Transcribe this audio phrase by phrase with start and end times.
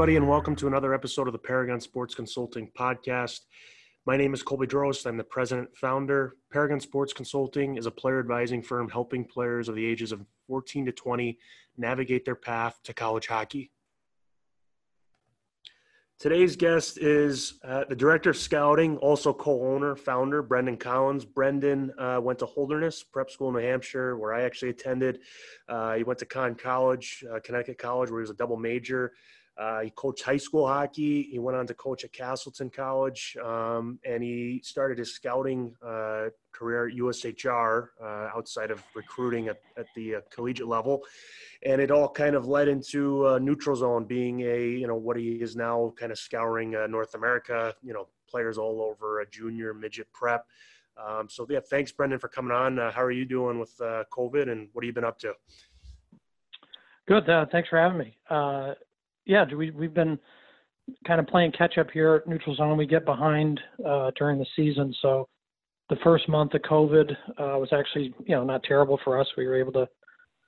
[0.00, 3.40] Everybody, and welcome to another episode of the Paragon Sports Consulting Podcast.
[4.06, 5.04] My name is Colby Drost.
[5.04, 6.36] I'm the president founder.
[6.50, 10.86] Paragon Sports Consulting is a player advising firm helping players of the ages of 14
[10.86, 11.38] to 20
[11.76, 13.72] navigate their path to college hockey.
[16.18, 21.26] Today's guest is uh, the director of scouting, also co-owner, founder Brendan Collins.
[21.26, 25.20] Brendan uh, went to Holderness Prep School in New Hampshire, where I actually attended.
[25.68, 29.12] Uh, he went to Conn College, uh, Connecticut College, where he was a double major.
[29.60, 31.24] Uh, he coached high school hockey.
[31.30, 36.28] He went on to coach at Castleton College, um, and he started his scouting uh,
[36.50, 41.02] career at USHR uh, outside of recruiting at, at the uh, collegiate level.
[41.62, 45.18] And it all kind of led into uh, Neutral Zone being a, you know, what
[45.18, 49.28] he is now kind of scouring uh, North America, you know, players all over a
[49.28, 50.46] junior, midget prep.
[50.96, 52.78] Um, so, yeah, thanks, Brendan, for coming on.
[52.78, 55.34] how are you doing with COVID, and what have you been up to?
[57.06, 57.26] Good.
[57.50, 58.16] thanks for having me
[59.26, 60.18] yeah, we we've been
[61.06, 62.76] kind of playing catch up here at Neutral Zone.
[62.76, 65.28] We get behind uh, during the season, so
[65.88, 69.26] the first month of COVID uh, was actually you know not terrible for us.
[69.36, 69.88] We were able to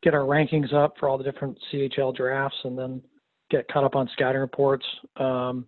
[0.02, 3.02] get our rankings up for all the different CHL drafts, and then
[3.50, 4.84] get caught up on scouting reports.
[5.16, 5.66] Um,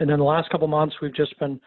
[0.00, 1.60] and then the last couple months, we've just been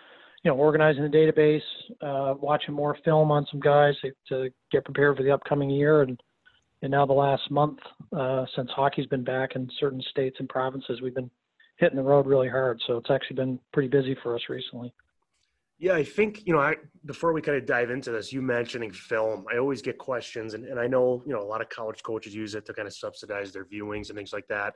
[0.44, 1.61] you know organizing the database,
[2.02, 6.02] uh, watching more film on some guys to, to get prepared for the upcoming year,
[6.02, 6.19] and
[6.84, 7.80] and now the last month
[8.16, 11.31] uh, since hockey's been back in certain states and provinces, we've been
[11.78, 12.80] hitting the road really hard.
[12.86, 14.94] So it's actually been pretty busy for us recently.
[15.80, 18.92] Yeah, I think, you know, I, before we kind of dive into this, you mentioning
[18.92, 22.04] film, I always get questions, and, and I know, you know, a lot of college
[22.04, 24.76] coaches use it to kind of subsidize their viewings and things like that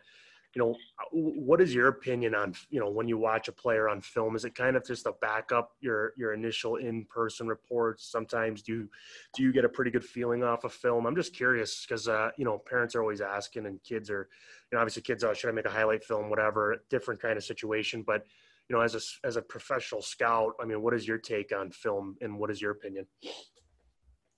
[0.55, 0.75] you know,
[1.11, 4.35] what is your opinion on, you know, when you watch a player on film?
[4.35, 8.09] Is it kind of just a backup your your initial in-person reports?
[8.09, 8.89] Sometimes do you,
[9.35, 11.05] do you get a pretty good feeling off of film?
[11.05, 14.29] I'm just curious because uh, you know parents are always asking, and kids are,
[14.71, 17.43] you know, obviously kids are should I make a highlight film, whatever, different kind of
[17.43, 18.03] situation.
[18.05, 18.25] But
[18.69, 21.71] you know, as a as a professional scout, I mean, what is your take on
[21.71, 23.05] film, and what is your opinion?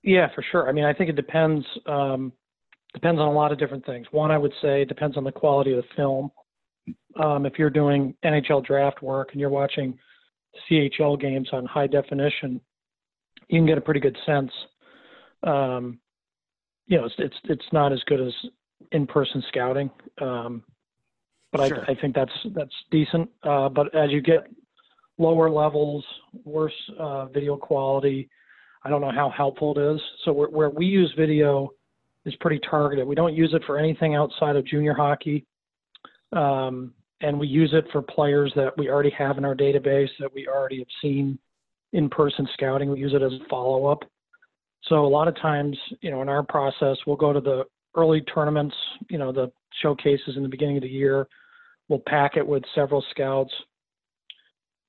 [0.02, 0.68] Yeah, for sure.
[0.68, 1.64] I mean, I think it depends.
[1.86, 2.32] Um,
[2.92, 4.06] depends on a lot of different things.
[4.10, 6.30] One, I would say, depends on the quality of the film.
[7.22, 9.98] Um, if you're doing NHL draft work and you're watching
[10.68, 12.60] CHL games on high definition,
[13.48, 14.50] you can get a pretty good sense.
[15.42, 15.98] Um,
[16.86, 18.32] you know, it's, it's it's not as good as
[18.92, 19.90] in-person scouting,
[20.20, 20.62] um,
[21.52, 21.84] but sure.
[21.88, 23.28] I, I think that's that's decent.
[23.42, 24.48] Uh, but as you get
[25.18, 26.04] lower levels,
[26.44, 28.28] worse uh, video quality,
[28.84, 30.00] I don't know how helpful it is.
[30.24, 31.70] So where, where we use video
[32.26, 33.06] is pretty targeted.
[33.06, 35.46] We don't use it for anything outside of junior hockey.
[36.32, 36.92] Um,
[37.22, 40.46] and we use it for players that we already have in our database that we
[40.46, 41.38] already have seen
[41.92, 42.90] in person scouting.
[42.90, 44.00] We use it as a follow up.
[44.84, 47.64] So a lot of times, you know, in our process, we'll go to the
[47.96, 48.74] early tournaments,
[49.10, 49.52] you know, the
[49.82, 51.26] showcases in the beginning of the year.
[51.88, 53.52] We'll pack it with several scouts.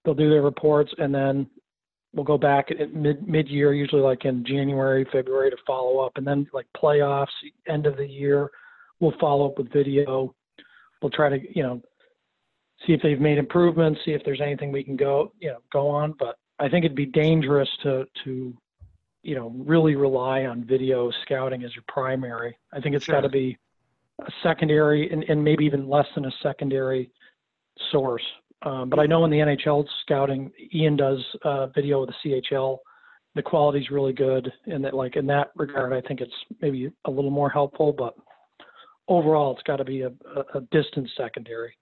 [0.05, 1.47] They'll do their reports, and then
[2.13, 6.13] we'll go back at mid mid year, usually like in January, February to follow up,
[6.15, 7.27] and then like playoffs,
[7.67, 8.49] end of the year,
[8.99, 10.33] we'll follow up with video.
[11.01, 11.81] We'll try to you know
[12.85, 15.89] see if they've made improvements, see if there's anything we can go you know go
[15.89, 16.13] on.
[16.17, 18.53] But I think it'd be dangerous to to
[19.23, 22.57] you know really rely on video scouting as your primary.
[22.73, 23.15] I think it's sure.
[23.15, 23.57] got to be
[24.19, 27.09] a secondary and, and maybe even less than a secondary
[27.91, 28.23] source.
[28.63, 32.77] Um, but I know in the NHL scouting, Ian does uh, video with the CHL.
[33.33, 37.11] The quality's really good, and that like in that regard, I think it's maybe a
[37.11, 37.93] little more helpful.
[37.93, 38.13] But
[39.07, 40.11] overall, it's got to be a,
[40.53, 41.73] a, distant secondary.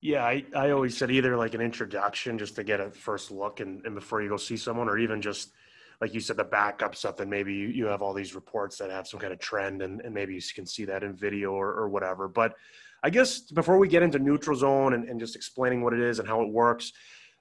[0.00, 3.60] Yeah, I, I always said either like an introduction just to get a first look
[3.60, 5.52] and, and before you go see someone, or even just
[6.00, 7.20] like you said, the backup stuff.
[7.20, 10.00] And maybe you, you have all these reports that have some kind of trend, and,
[10.02, 12.28] and maybe you can see that in video or, or whatever.
[12.28, 12.54] But
[13.02, 16.18] I guess before we get into neutral zone and, and just explaining what it is
[16.18, 16.92] and how it works,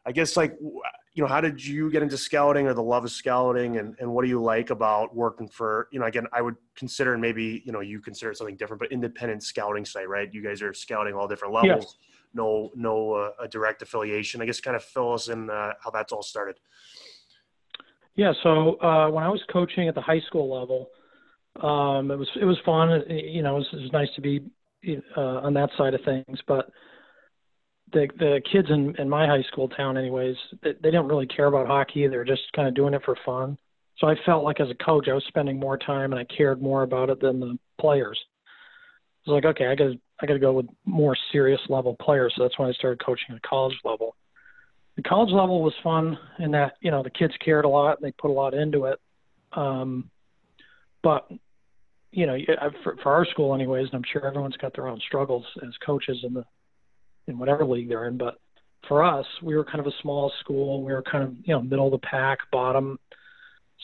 [0.06, 0.57] I guess like
[1.18, 4.13] you know, how did you get into scouting or the love of scouting and, and
[4.13, 7.63] what do you like about working for, you know, again, I would consider and maybe,
[7.65, 10.31] you know, you consider something different, but independent scouting site, right?
[10.31, 11.98] You guys are scouting all different levels,
[12.36, 14.44] no, no uh, a direct affiliation.
[14.44, 16.60] I guess kind of fill us in uh, how that's all started.
[18.13, 18.33] Yeah.
[18.44, 20.92] So uh, when I was coaching at the high school level,
[21.68, 23.01] um, it was, it was fun.
[23.10, 24.44] You know, it was, it was nice to be
[25.16, 26.39] uh, on that side of things.
[26.48, 26.69] But
[27.94, 31.48] the the kids in in my high school town, anyways, they, they didn't really care
[31.48, 32.07] about hockey.
[32.07, 33.57] They were just kind of doing it for fun.
[34.00, 36.62] So I felt like as a coach, I was spending more time and I cared
[36.62, 38.19] more about it than the players.
[39.25, 39.92] I was like, okay, I got
[40.22, 42.34] I got to go with more serious level players.
[42.36, 44.16] So that's when I started coaching at college level.
[44.95, 48.07] The college level was fun in that you know the kids cared a lot and
[48.07, 49.00] they put a lot into it.
[49.54, 50.10] Um,
[51.04, 51.30] but
[52.17, 52.35] you know,
[52.83, 56.17] for, for our school anyways, and I'm sure everyone's got their own struggles as coaches
[56.23, 56.43] in the
[57.27, 58.17] in whatever league they're in.
[58.17, 58.39] But
[58.87, 60.83] for us, we were kind of a small school.
[60.83, 62.97] We were kind of you know middle of the pack, bottom.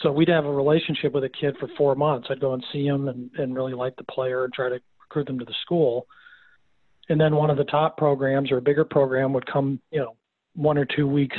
[0.02, 2.28] So we'd have a relationship with a kid for four months.
[2.32, 5.28] I'd go and see him and, and really like the player and try to recruit
[5.28, 6.08] them to the school.
[7.10, 10.16] And then one of the top programs or a bigger program would come, you know,
[10.56, 11.38] one or two weeks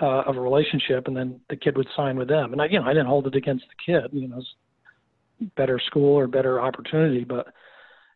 [0.00, 2.52] uh, of a relationship, and then the kid would sign with them.
[2.52, 4.10] And I, you know, I didn't hold it against the kid.
[4.12, 4.40] You know,
[5.56, 7.46] better school or better opportunity, but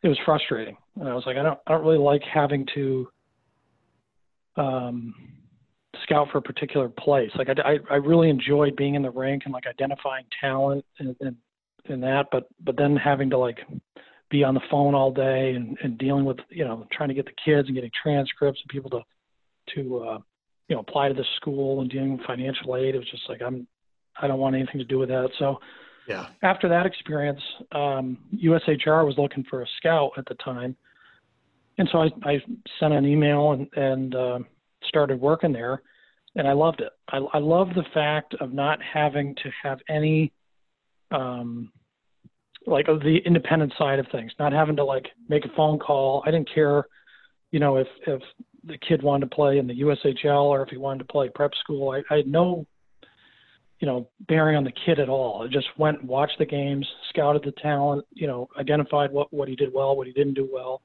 [0.03, 0.77] it was frustrating.
[0.99, 3.09] And I was like, I don't, I don't really like having to
[4.57, 5.15] um,
[6.03, 7.31] scout for a particular place.
[7.37, 11.15] Like I, I, I really enjoyed being in the rink and like identifying talent and,
[11.21, 11.37] and,
[11.87, 13.59] and that, but, but then having to like
[14.31, 17.27] be on the phone all day and, and dealing with, you know, trying to get
[17.27, 19.01] the kids and getting transcripts and people to,
[19.75, 20.19] to, uh,
[20.69, 22.95] you know, apply to the school and dealing with financial aid.
[22.95, 23.67] It was just like, I'm,
[24.21, 25.31] I don't want anything to do with that.
[25.39, 25.59] So
[26.11, 26.27] yeah.
[26.43, 27.41] After that experience,
[27.71, 30.77] um, USHR was looking for a scout at the time,
[31.79, 32.43] and so I, I
[32.81, 34.39] sent an email and, and uh,
[34.89, 35.83] started working there,
[36.35, 36.91] and I loved it.
[37.09, 40.33] I, I love the fact of not having to have any,
[41.13, 41.71] um,
[42.67, 46.25] like the independent side of things, not having to like make a phone call.
[46.27, 46.87] I didn't care,
[47.53, 48.21] you know, if if
[48.65, 51.53] the kid wanted to play in the USHL or if he wanted to play prep
[51.55, 51.91] school.
[51.91, 52.67] I, I had no
[53.81, 55.43] you know, bearing on the kid at all.
[55.43, 59.57] I just went, watched the games, scouted the talent, you know, identified what what he
[59.57, 60.83] did well, what he didn't do well,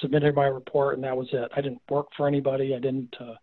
[0.00, 1.50] submitted my report, and that was it.
[1.56, 2.74] I didn't work for anybody.
[2.74, 3.34] I didn't uh,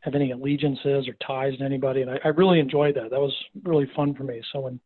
[0.00, 3.10] have any allegiances or ties to anybody, and I, I really enjoyed that.
[3.10, 4.42] That was really fun for me.
[4.52, 4.80] So when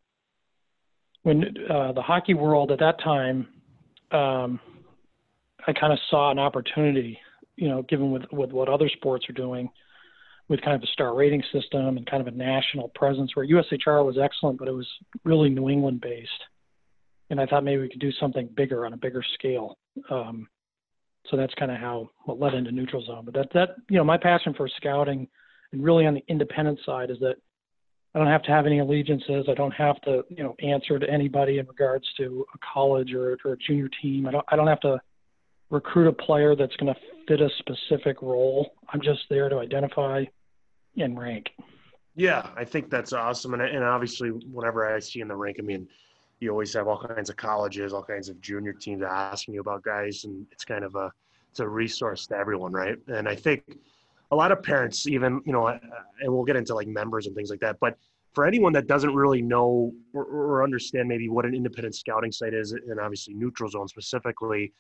[1.23, 3.49] when uh, the hockey world at that time,
[4.13, 4.61] um,
[5.67, 7.19] I kind of saw an opportunity,
[7.57, 9.71] you know, given with with what other sports are doing
[10.51, 14.05] with kind of a star rating system and kind of a national presence where USHR
[14.05, 14.89] was excellent, but it was
[15.25, 16.29] really New England based.
[17.31, 19.79] And I thought maybe we could do something bigger on a bigger scale.
[20.11, 20.49] Um,
[21.31, 23.25] so that's kind of how what led into neutral zone.
[23.25, 25.29] But that that you know my passion for scouting
[25.73, 27.37] and really on the independent side is that
[28.17, 29.47] I don't have to have any allegiances.
[29.49, 33.39] I don't have to you know answer to anybody in regards to a college or,
[33.45, 34.27] or a junior team.
[34.27, 34.99] I don't I don't have to
[35.71, 38.73] recruit a player that's going to fit a specific role.
[38.93, 40.25] I'm just there to identify
[40.97, 41.53] in rank.
[42.17, 43.55] Yeah, I think that's awesome.
[43.55, 45.89] And, and obviously, whenever I see in the rank, I mean,
[46.41, 49.83] you always have all kinds of colleges, all kinds of junior teams asking you about
[49.83, 51.13] guys, and it's kind of a
[51.51, 52.97] it's a resource to everyone, right?
[53.09, 53.79] And I think
[54.31, 55.81] a lot of parents, even you know, and
[56.23, 57.97] we'll get into like members and things like that, but
[58.33, 62.55] for anyone that doesn't really know or, or understand maybe what an independent scouting site
[62.55, 64.73] is, and obviously neutral zone specifically,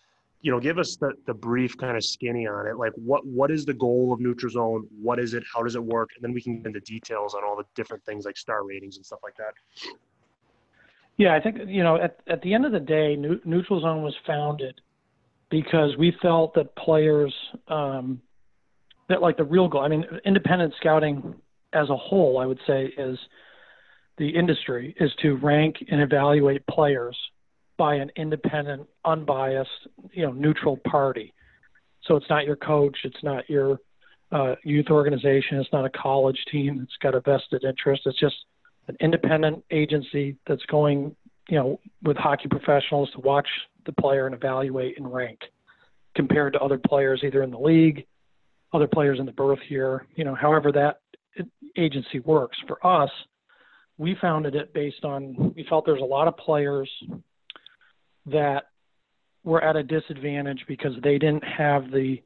[0.42, 2.76] you know, give us the, the brief kind of skinny on it.
[2.76, 4.87] Like what, what is the goal of Neutral Zone?
[5.00, 5.42] What is it?
[5.52, 6.10] How does it work?
[6.14, 8.96] And then we can get into details on all the different things like star ratings
[8.96, 9.52] and stuff like that.
[11.19, 14.14] Yeah, I think, you know, at, at the end of the day, Neutral Zone was
[14.26, 14.81] founded
[15.50, 17.34] because we felt that players,
[17.69, 18.22] um,
[19.10, 21.34] that like the real goal, I mean, independent scouting
[21.75, 23.19] as a whole, I would say is
[24.16, 27.16] the industry is to rank and evaluate players
[27.80, 31.32] by an independent, unbiased, you know, neutral party.
[32.02, 33.78] So it's not your coach, it's not your
[34.30, 38.02] uh, youth organization, it's not a college team that's got a vested interest.
[38.04, 38.37] It's just
[38.88, 41.16] an independent agency that's going,
[41.49, 43.49] you know, with hockey professionals to watch
[43.87, 45.38] the player and evaluate and rank
[46.14, 48.04] compared to other players either in the league,
[48.75, 51.00] other players in the birth year, you know, however that
[51.78, 52.58] agency works.
[52.68, 53.10] For us,
[53.96, 56.90] we founded it based on we felt there's a lot of players
[58.32, 58.64] that
[59.44, 62.22] were at a disadvantage because they didn't have the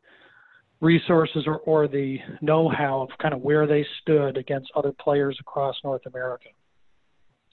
[0.80, 5.76] resources or, or the know-how of kind of where they stood against other players across
[5.84, 6.48] North America.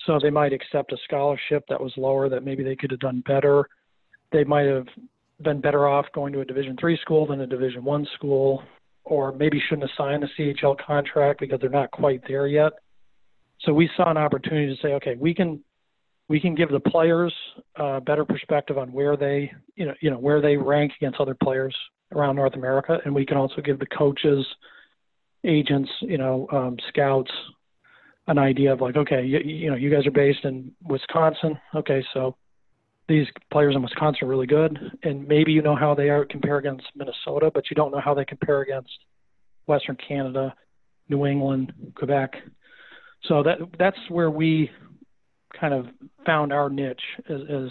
[0.05, 3.24] So they might accept a scholarship that was lower that maybe they could have done
[3.25, 3.70] better.
[4.31, 4.88] They might have
[5.43, 8.63] been better off going to a Division three school than a Division one school,
[9.03, 12.74] or maybe shouldn't have signed a CHL contract because they're not quite there yet.
[13.62, 15.63] So we saw an opportunity to say, okay, we can
[16.32, 17.34] we can give the players
[17.76, 21.36] a better perspective on where they, you know, you know where they rank against other
[21.36, 21.76] players
[22.14, 24.46] around North America, and we can also give the coaches,
[25.44, 27.32] agents, you know, um, scouts,
[28.28, 32.02] an idea of like, okay, you, you know, you guys are based in Wisconsin, okay,
[32.14, 32.38] so
[33.10, 36.60] these players in Wisconsin are really good, and maybe you know how they are compare
[36.60, 38.98] against Minnesota, but you don't know how they compare against
[39.66, 40.56] Western Canada,
[41.10, 42.36] New England, Quebec.
[43.28, 44.72] So that that's where we
[45.60, 45.88] kind of
[46.25, 47.70] found our niche as, as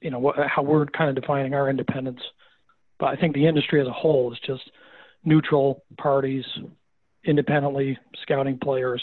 [0.00, 2.20] you know what, how we're kind of defining our independence.
[2.98, 4.70] But I think the industry as a whole is just
[5.24, 6.44] neutral parties,
[7.24, 9.02] independently scouting players,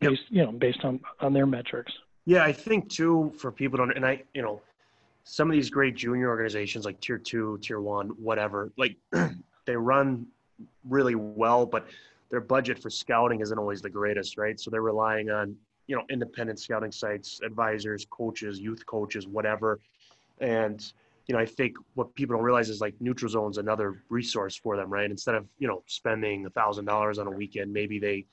[0.00, 0.30] based yep.
[0.30, 1.92] you know based on on their metrics.
[2.24, 4.60] Yeah, I think too for people to and I you know
[5.24, 8.96] some of these great junior organizations like tier two, tier one, whatever, like
[9.66, 10.26] they run
[10.88, 11.86] really well, but
[12.30, 14.58] their budget for scouting isn't always the greatest, right?
[14.58, 15.54] So they're relying on
[15.88, 19.80] you know independent scouting sites, advisors, coaches, youth coaches, whatever.
[20.40, 20.80] And
[21.26, 24.76] you know, I think what people don't realize is like neutral zone's another resource for
[24.76, 25.10] them, right?
[25.10, 28.26] Instead of you know spending a thousand dollars on a weekend, maybe they,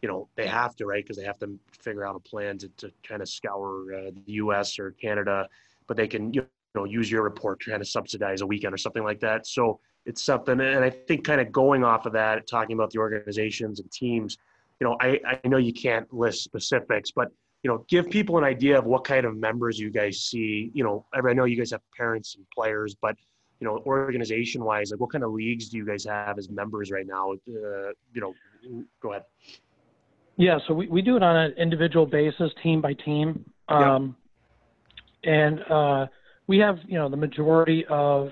[0.00, 1.04] you know, they have to, right?
[1.04, 4.32] Because they have to figure out a plan to, to kind of scour uh, the
[4.34, 4.78] U.S.
[4.78, 5.48] or Canada,
[5.86, 8.78] but they can you know use your report to kind of subsidize a weekend or
[8.78, 9.46] something like that.
[9.46, 12.98] So it's something, and I think kind of going off of that, talking about the
[12.98, 14.38] organizations and teams,
[14.80, 17.28] you know, I I know you can't list specifics, but
[17.62, 20.70] you know, give people an idea of what kind of members you guys see.
[20.72, 23.16] You know, I know you guys have parents and players, but
[23.60, 26.90] you know, organization wise, like what kind of leagues do you guys have as members
[26.90, 27.32] right now?
[27.32, 28.34] Uh, you know,
[29.02, 29.24] go ahead.
[30.36, 33.44] Yeah, so we, we do it on an individual basis, team by team.
[33.68, 34.16] Um.
[35.24, 36.06] And uh,
[36.46, 38.30] we have, you know, the majority of,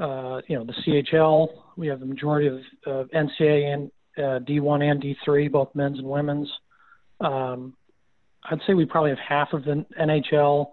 [0.00, 1.48] uh, you know, the CHL.
[1.76, 6.08] We have the majority of, of NCAA and uh, D1 and D3, both men's and
[6.08, 6.50] women's.
[7.20, 7.74] Um,
[8.44, 10.70] I'd say we probably have half of the NHL,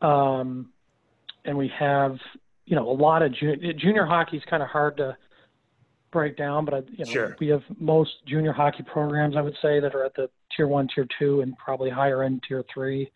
[0.00, 0.70] um,
[1.44, 2.16] and we have
[2.66, 5.16] you know a lot of junior, junior hockey is kind of hard to
[6.12, 7.36] break down, but I, you know sure.
[7.40, 10.88] we have most junior hockey programs I would say that are at the tier one,
[10.94, 13.10] tier two, and probably higher end tier three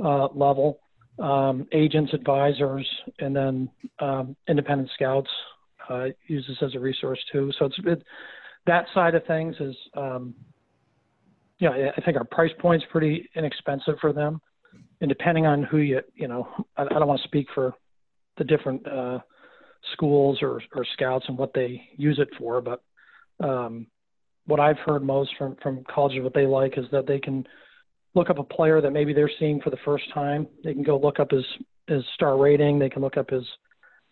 [0.00, 0.80] uh, level.
[1.18, 2.86] Um, agents, advisors,
[3.20, 5.30] and then um, independent scouts
[5.88, 7.50] uh, use this as a resource too.
[7.58, 8.02] So it's it,
[8.66, 10.34] that side of things is um,
[11.58, 14.40] you know, I think our price point's pretty inexpensive for them.
[15.00, 17.72] And depending on who you, you know, I, I don't want to speak for
[18.38, 19.20] the different uh,
[19.92, 22.82] schools or, or scouts and what they use it for, but
[23.40, 23.86] um,
[24.46, 27.46] what I've heard most from from colleges, what they like is that they can
[28.14, 30.46] look up a player that maybe they're seeing for the first time.
[30.64, 31.44] They can go look up his
[31.86, 32.78] his star rating.
[32.78, 33.44] They can look up his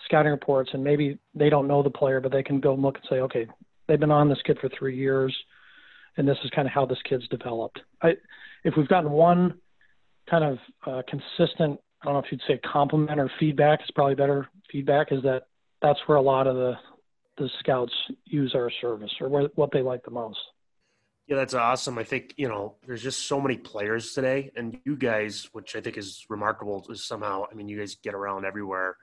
[0.04, 2.96] scouting reports, and maybe they don't know the player, but they can go and look
[2.96, 3.46] and say, okay,
[3.86, 5.34] they've been on this kid for three years
[6.16, 7.80] and this is kind of how this kid's developed.
[8.02, 8.16] I,
[8.64, 9.54] if we've gotten one
[10.30, 14.14] kind of uh, consistent, I don't know if you'd say compliment or feedback is probably
[14.14, 15.44] better feedback, is that
[15.82, 16.74] that's where a lot of the
[17.36, 17.92] the scouts
[18.26, 20.38] use our service or what, what they like the most.
[21.26, 21.98] Yeah, that's awesome.
[21.98, 25.80] I think, you know, there's just so many players today, and you guys, which I
[25.80, 28.98] think is remarkable, is somehow, I mean, you guys get around everywhere.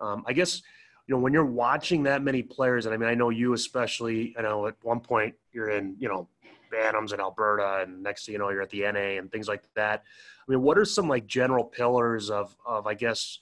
[0.00, 0.62] Um, I guess,
[1.06, 4.34] you know, when you're watching that many players, and I mean, I know you especially,
[4.38, 6.28] I know at one point you're in, you know,
[6.72, 9.62] Bantams in Alberta, and next thing you know, you're at the NA and things like
[9.74, 10.02] that.
[10.46, 13.38] I mean, what are some like general pillars of of I guess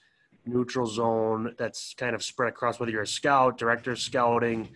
[0.47, 4.69] neutral zone that's kind of spread across whether you're a scout, director of scouting,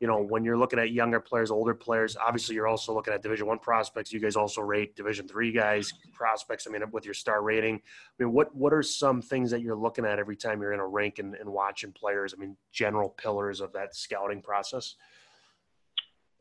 [0.00, 3.22] you know, when you're looking at younger players, older players, obviously you're also looking at
[3.22, 4.12] Division One prospects.
[4.12, 6.66] You guys also rate Division Three guys prospects.
[6.66, 9.76] I mean, with your star rating, I mean, what what are some things that you're
[9.76, 12.34] looking at every time you're in a rink and, and watching players?
[12.36, 14.96] I mean, general pillars of that scouting process.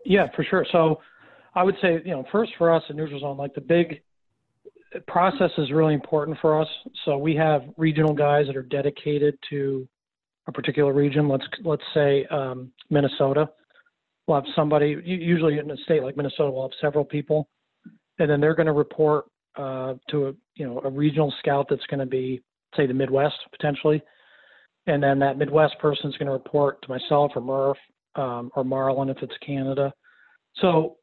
[0.06, 0.66] Yeah, for sure.
[0.72, 1.00] So
[1.56, 4.02] I would say, you know, first for us at Neutral Zone, like the big
[5.08, 6.68] process is really important for us.
[7.06, 9.88] So we have regional guys that are dedicated to
[10.48, 11.28] a particular region.
[11.28, 13.50] Let's let's say um, Minnesota.
[14.28, 16.52] We'll have somebody usually in a state like Minnesota.
[16.52, 17.48] We'll have several people,
[18.20, 19.26] and then they're going to report
[19.56, 22.42] uh, to a you know a regional scout that's going to be
[22.76, 24.02] say the Midwest potentially,
[24.88, 27.78] and then that Midwest person is going to report to myself or Murph
[28.16, 29.94] um, or Marlin if it's Canada.
[30.62, 30.98] So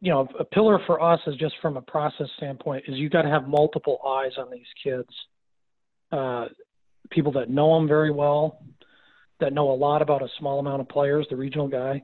[0.00, 3.22] you know, a pillar for us is just from a process standpoint is you've got
[3.22, 5.08] to have multiple eyes on these kids.
[6.12, 6.46] Uh,
[7.10, 8.62] people that know them very well,
[9.40, 12.02] that know a lot about a small amount of players, the regional guy,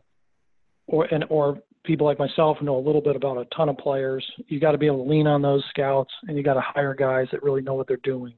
[0.86, 3.78] or and or people like myself who know a little bit about a ton of
[3.78, 4.24] players.
[4.48, 6.94] You got to be able to lean on those scouts, and you got to hire
[6.94, 8.34] guys that really know what they're doing.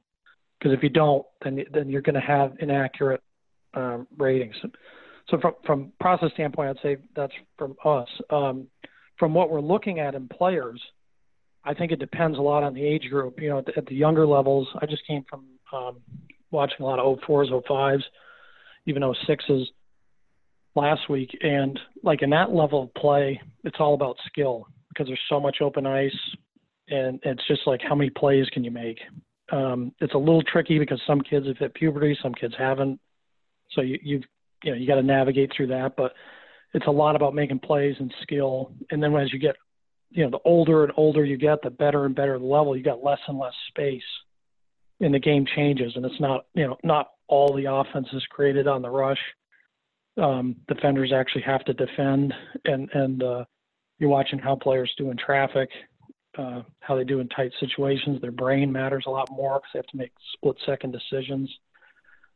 [0.59, 3.21] Because if you don't, then then you're going to have inaccurate
[3.73, 4.55] um, ratings.
[5.29, 8.07] So from from process standpoint, I'd say that's from us.
[8.29, 8.67] Um,
[9.17, 10.81] from what we're looking at in players,
[11.63, 13.39] I think it depends a lot on the age group.
[13.39, 15.97] You know, at the younger levels, I just came from um,
[16.51, 18.01] watching a lot of 04s, 05s,
[18.85, 19.65] even 06s
[20.75, 21.37] last week.
[21.41, 25.57] And like in that level of play, it's all about skill because there's so much
[25.61, 26.11] open ice.
[26.89, 28.99] And it's just like how many plays can you make?
[29.51, 32.99] Um, it's a little tricky because some kids have hit puberty, some kids haven't.
[33.71, 34.23] So you, you've,
[34.63, 35.93] you know, you got to navigate through that.
[35.95, 36.13] But
[36.73, 38.71] it's a lot about making plays and skill.
[38.91, 39.55] And then as you get,
[40.11, 42.75] you know, the older and older you get, the better and better the level.
[42.75, 44.01] You got less and less space,
[44.99, 45.93] and the game changes.
[45.95, 49.19] And it's not, you know, not all the offense is created on the rush.
[50.17, 52.33] Um, defenders actually have to defend,
[52.65, 53.45] and and uh,
[53.99, 55.69] you're watching how players do in traffic,
[56.37, 58.19] uh, how they do in tight situations.
[58.19, 61.49] Their brain matters a lot more because they have to make split second decisions.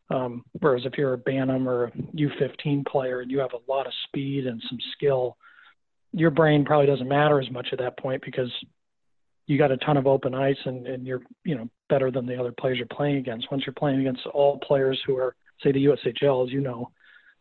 [0.10, 3.88] Um, whereas if you're a Bantam or a U15 player and you have a lot
[3.88, 5.38] of speed and some skill,
[6.12, 8.52] your brain probably doesn't matter as much at that point because
[9.46, 12.40] you got a ton of open ice and, and you're you know better than the
[12.40, 13.52] other players you're playing against.
[13.52, 16.92] Once you're playing against all players who are say the USHL, as you know,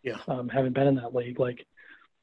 [0.03, 1.67] yeah, um, having been in that league, like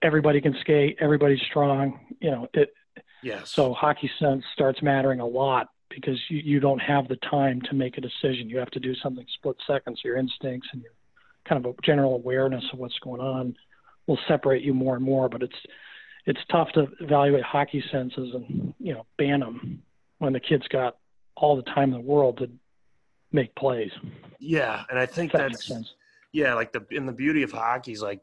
[0.01, 1.99] everybody can skate, everybody's strong.
[2.19, 2.73] You know it.
[3.21, 3.51] Yes.
[3.51, 7.73] So hockey sense starts mattering a lot because you, you don't have the time to
[7.73, 8.49] make a decision.
[8.49, 10.01] You have to do something split seconds.
[10.03, 10.91] Your instincts and your
[11.45, 13.55] kind of a general awareness of what's going on
[14.07, 15.27] will separate you more and more.
[15.27, 15.55] But it's
[16.25, 19.81] it's tough to evaluate hockey senses and you know Bantam
[20.19, 20.97] when the kid's got
[21.35, 22.49] all the time in the world to
[23.31, 23.91] make plays.
[24.39, 25.71] Yeah, and I think that that's
[26.31, 28.21] yeah, like the in the beauty of hockey is like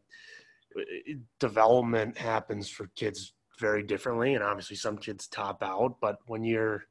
[1.41, 6.85] development happens for kids very differently, and obviously some kids top out, but when you're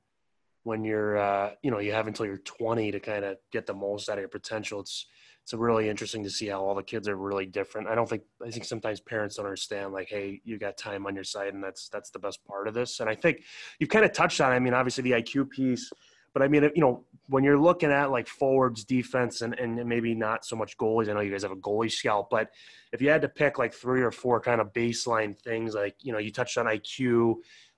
[0.63, 3.73] when you're uh, you know you have until you're 20 to kind of get the
[3.73, 5.05] most out of your potential it's
[5.45, 7.87] it's really interesting to see how all the kids are really different.
[7.87, 11.13] I don't think i think sometimes parents don't understand like hey you got time on
[11.13, 12.99] your side and that's that's the best part of this.
[12.99, 13.43] And i think
[13.77, 15.91] you've kind of touched on i mean obviously the iq piece
[16.33, 20.15] but i mean you know when you're looking at like forwards defense and, and maybe
[20.15, 22.49] not so much goalies i know you guys have a goalie scout but
[22.91, 26.11] if you had to pick like three or four kind of baseline things like you
[26.11, 27.35] know you touched on iq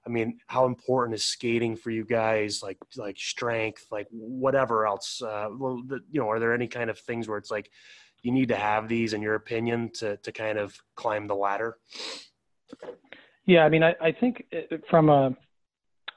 [0.07, 2.63] I mean, how important is skating for you guys?
[2.63, 5.21] Like, like strength, like whatever else.
[5.21, 7.69] Uh, well, the, you know, are there any kind of things where it's like
[8.23, 11.77] you need to have these, in your opinion, to to kind of climb the ladder?
[13.45, 15.35] Yeah, I mean, I, I think uh, from a,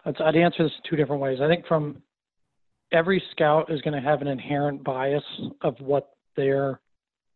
[0.04, 1.40] I'd answer this two different ways.
[1.40, 2.02] I think from
[2.92, 5.24] every scout is going to have an inherent bias
[5.62, 6.80] of what their,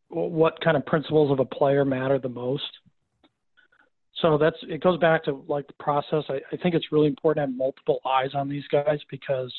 [0.09, 2.65] what kind of principles of a player matter the most
[4.21, 6.25] so that's it goes back to like the process.
[6.29, 9.53] I, I think it's really important to have multiple eyes on these guys because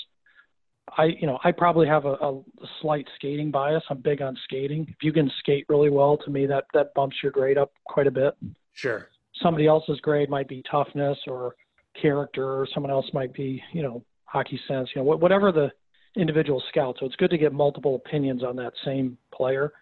[0.97, 2.41] I you know I probably have a, a
[2.81, 3.83] slight skating bias.
[3.89, 4.85] I'm big on skating.
[4.89, 8.07] If you can skate really well, to me that that bumps your grade up quite
[8.07, 8.35] a bit.
[8.73, 9.09] Sure.
[9.41, 11.55] Somebody else's grade might be toughness or
[12.01, 14.89] character, or someone else might be you know hockey sense.
[14.95, 15.71] You know whatever the
[16.15, 16.95] individual scout.
[16.99, 19.73] So it's good to get multiple opinions on that same player.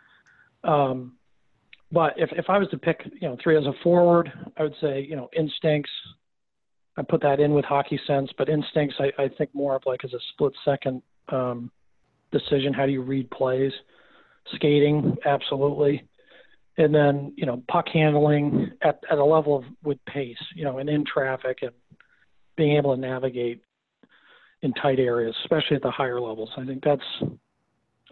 [0.64, 1.14] Um,
[1.94, 4.74] but if, if I was to pick, you know, three as a forward, I would
[4.82, 5.92] say, you know, instincts.
[6.98, 10.04] I put that in with hockey sense, but instincts I, I think more of like
[10.04, 11.72] as a split second um,
[12.32, 12.74] decision.
[12.74, 13.72] How do you read plays?
[14.56, 16.04] Skating, absolutely.
[16.78, 20.80] And then, you know, puck handling at, at a level of with pace, you know,
[20.80, 21.72] and in traffic and
[22.58, 23.62] being able to navigate
[24.64, 26.50] in tight areas, especially at the higher levels.
[26.58, 27.02] I think that's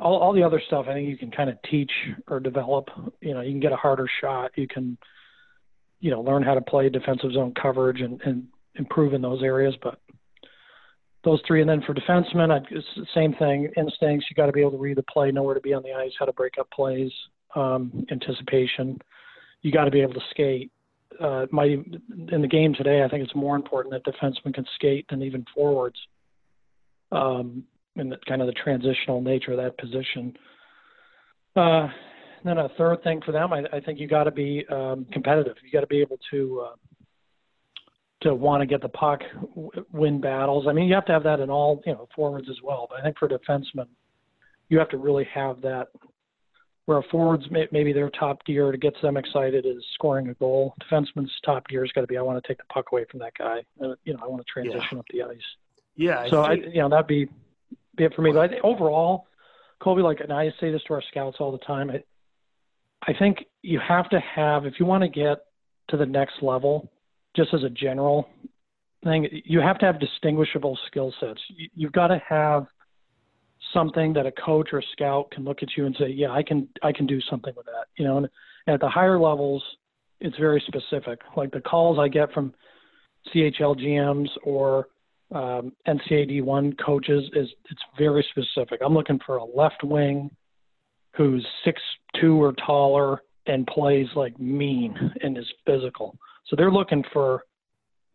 [0.01, 1.91] all, all the other stuff I think you can kind of teach
[2.27, 2.89] or develop.
[3.21, 4.51] You know, you can get a harder shot.
[4.55, 4.97] You can,
[5.99, 9.75] you know, learn how to play defensive zone coverage and, and improve in those areas.
[9.81, 9.99] But
[11.23, 13.71] those three, and then for defensemen, I, it's the same thing.
[13.77, 14.25] Instincts.
[14.29, 15.93] You got to be able to read the play, know where to be on the
[15.93, 17.11] ice, how to break up plays,
[17.55, 18.97] um, anticipation.
[19.61, 20.71] You got to be able to skate.
[21.19, 25.21] Uh, in the game today, I think it's more important that defensemen can skate than
[25.21, 25.99] even forwards.
[27.11, 30.33] Um, and the, kind of the transitional nature of that position.
[31.55, 31.87] Uh,
[32.43, 35.55] then a third thing for them, I, I think you got to be um, competitive.
[35.63, 36.75] You got to be able to uh,
[38.21, 39.21] to want to get the puck,
[39.55, 40.65] w- win battles.
[40.67, 42.87] I mean, you have to have that in all you know forwards as well.
[42.89, 43.87] But I think for defensemen,
[44.69, 45.87] you have to really have that.
[46.85, 50.33] Where a forwards may, maybe their top gear to get them excited is scoring a
[50.33, 50.73] goal.
[50.83, 53.19] Defenseman's top gear has got to be I want to take the puck away from
[53.19, 53.59] that guy.
[53.79, 54.99] Uh, you know, I want to transition yeah.
[54.99, 55.37] up the ice.
[55.95, 56.27] Yeah.
[56.29, 57.29] So I, I, you know, that'd be
[57.95, 58.31] be it for me.
[58.31, 59.27] But I think overall,
[59.81, 61.89] Colby, like, and I say this to our scouts all the time.
[61.89, 62.03] I,
[63.03, 65.39] I think you have to have, if you want to get
[65.89, 66.91] to the next level,
[67.35, 68.29] just as a general
[69.03, 71.39] thing, you have to have distinguishable skill sets.
[71.49, 72.67] You, you've got to have
[73.73, 76.43] something that a coach or a scout can look at you and say, "Yeah, I
[76.43, 78.27] can, I can do something with that." You know, and
[78.67, 79.63] at the higher levels,
[80.19, 81.19] it's very specific.
[81.35, 82.53] Like the calls I get from
[83.33, 84.87] CHL GMs or
[85.33, 88.81] um, NCAD one coaches is it's very specific.
[88.83, 90.29] I'm looking for a left wing
[91.15, 91.81] who's six
[92.19, 96.17] two or taller and plays like mean and is physical.
[96.47, 97.43] So they're looking for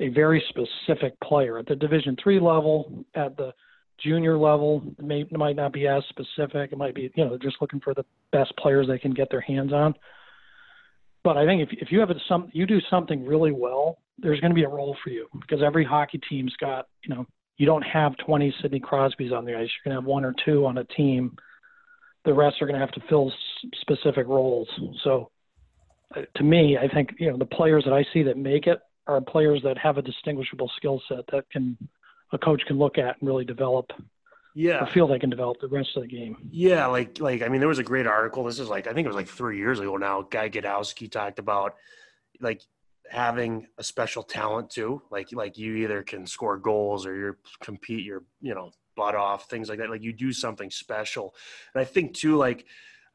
[0.00, 3.05] a very specific player at the Division three level.
[3.14, 3.52] At the
[3.98, 6.72] junior level, it, may, it might not be as specific.
[6.72, 9.31] It might be you know they're just looking for the best players they can get
[9.31, 9.94] their hands on.
[11.26, 14.52] But I think if if you have some you do something really well there's going
[14.52, 17.82] to be a role for you because every hockey team's got, you know, you don't
[17.82, 19.68] have 20 Sidney Crosbys on the ice.
[19.68, 21.34] You're going to have one or two on a team.
[22.24, 23.32] The rest are going to have to fill
[23.80, 24.68] specific roles.
[25.02, 25.32] So,
[26.14, 28.78] uh, to me, I think you know the players that I see that make it
[29.08, 31.76] are players that have a distinguishable skill set that can
[32.32, 33.90] a coach can look at and really develop
[34.56, 34.82] Yeah.
[34.82, 36.48] or feel they can develop the rest of the game.
[36.50, 38.42] Yeah, like like I mean, there was a great article.
[38.44, 40.22] This is like I think it was like three years ago now.
[40.22, 41.74] Guy Gadowsky talked about
[42.40, 42.62] like
[43.10, 45.02] having a special talent too.
[45.10, 49.50] Like like you either can score goals or you compete your you know butt off
[49.50, 49.90] things like that.
[49.90, 51.34] Like you do something special.
[51.74, 52.64] And I think too like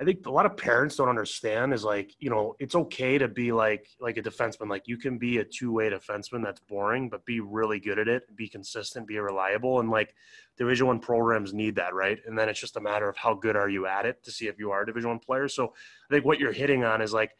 [0.02, 3.28] I think a lot of parents don't understand is like, you know, it's okay to
[3.28, 4.68] be like like a defenseman.
[4.68, 8.36] Like you can be a two-way defenseman that's boring, but be really good at it,
[8.36, 9.80] be consistent, be reliable.
[9.80, 10.16] And like
[10.58, 12.18] division one programs need that, right?
[12.26, 14.48] And then it's just a matter of how good are you at it to see
[14.48, 15.48] if you are a division one player.
[15.48, 17.36] So I think what you're hitting on is like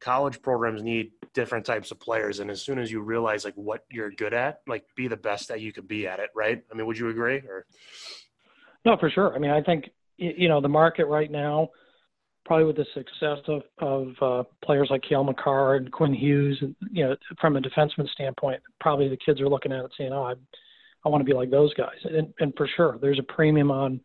[0.00, 2.38] college programs need different types of players.
[2.40, 5.48] And as soon as you realize like what you're good at, like be the best
[5.48, 6.64] that you could be at it, right?
[6.72, 7.66] I mean, would you agree or
[8.86, 9.34] No, for sure.
[9.34, 11.68] I mean, I think you know the market right now
[12.48, 16.74] probably with the success of, of uh, players like Cale Makar and Quinn Hughes, and
[16.90, 20.22] you know, from a defenseman standpoint, probably the kids are looking at it saying, "Oh,
[20.22, 20.32] I,
[21.04, 24.00] I want to be like those guys." And, and for sure, there's a premium on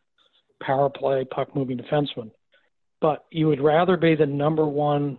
[0.61, 2.31] power play, puck moving defenseman.
[2.99, 5.17] But you would rather be the number one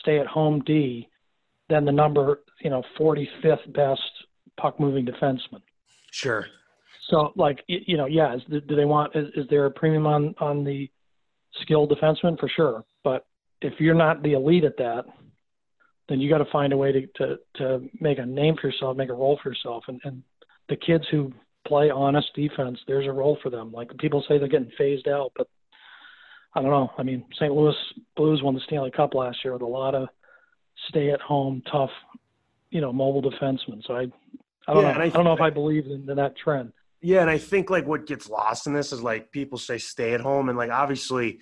[0.00, 1.08] stay-at-home D
[1.68, 4.00] than the number, you know, 45th best
[4.56, 5.62] puck moving defenseman.
[6.10, 6.46] Sure.
[7.10, 9.14] So, like, you know, yeah, is, do they want?
[9.14, 10.90] Is, is there a premium on on the
[11.62, 12.84] skilled defenseman for sure.
[13.04, 13.26] But
[13.60, 15.04] if you're not the elite at that,
[16.08, 18.96] then you got to find a way to, to, to make a name for yourself,
[18.96, 19.84] make a role for yourself.
[19.88, 20.22] And, and
[20.68, 21.32] the kids who
[21.66, 23.72] play honest defense, there's a role for them.
[23.72, 25.48] Like people say they're getting phased out, but
[26.54, 26.90] I don't know.
[26.96, 27.52] I mean, St.
[27.52, 27.74] Louis
[28.16, 30.08] Blues won the Stanley Cup last year with a lot of
[30.88, 31.90] stay at home, tough,
[32.70, 33.84] you know, mobile defensemen.
[33.86, 34.06] So I,
[34.68, 35.00] I don't yeah, know.
[35.00, 36.72] I, I, don't know if I believe in, in that trend.
[37.06, 40.12] Yeah, and I think like what gets lost in this is like people say stay
[40.12, 41.38] at home, and like obviously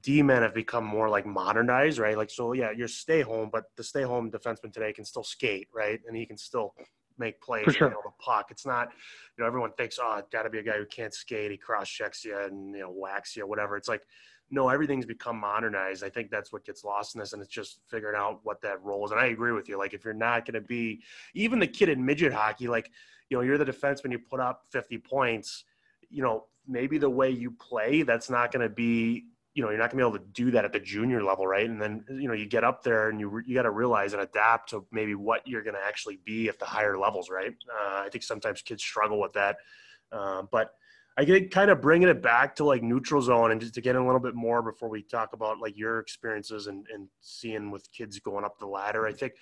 [0.00, 2.16] D men have become more like modernized, right?
[2.16, 5.68] Like so, yeah, you're stay home, but the stay home defenseman today can still skate,
[5.72, 6.00] right?
[6.08, 6.74] And he can still
[7.16, 7.90] make plays For sure.
[7.90, 8.48] the puck.
[8.50, 8.88] It's not,
[9.36, 11.52] you know, everyone thinks, oh, it's got to be a guy who can't skate.
[11.52, 13.76] He cross checks you and you know whacks you, whatever.
[13.76, 14.02] It's like,
[14.50, 16.02] no, everything's become modernized.
[16.02, 18.82] I think that's what gets lost in this, and it's just figuring out what that
[18.82, 19.12] role is.
[19.12, 19.78] And I agree with you.
[19.78, 21.02] Like, if you're not going to be,
[21.34, 22.90] even the kid in midget hockey, like
[23.30, 25.64] you know, you're the defenseman, you put up 50 points,
[26.10, 29.78] you know, maybe the way you play, that's not going to be, you know, you're
[29.78, 31.68] not going to be able to do that at the junior level, right?
[31.68, 34.22] And then, you know, you get up there and you you got to realize and
[34.22, 37.54] adapt to maybe what you're going to actually be at the higher levels, right?
[37.68, 39.56] Uh, I think sometimes kids struggle with that,
[40.12, 40.74] uh, but
[41.18, 43.96] I think kind of bringing it back to like neutral zone and just to get
[43.96, 47.72] in a little bit more before we talk about like your experiences and, and seeing
[47.72, 49.04] with kids going up the ladder.
[49.04, 49.32] I think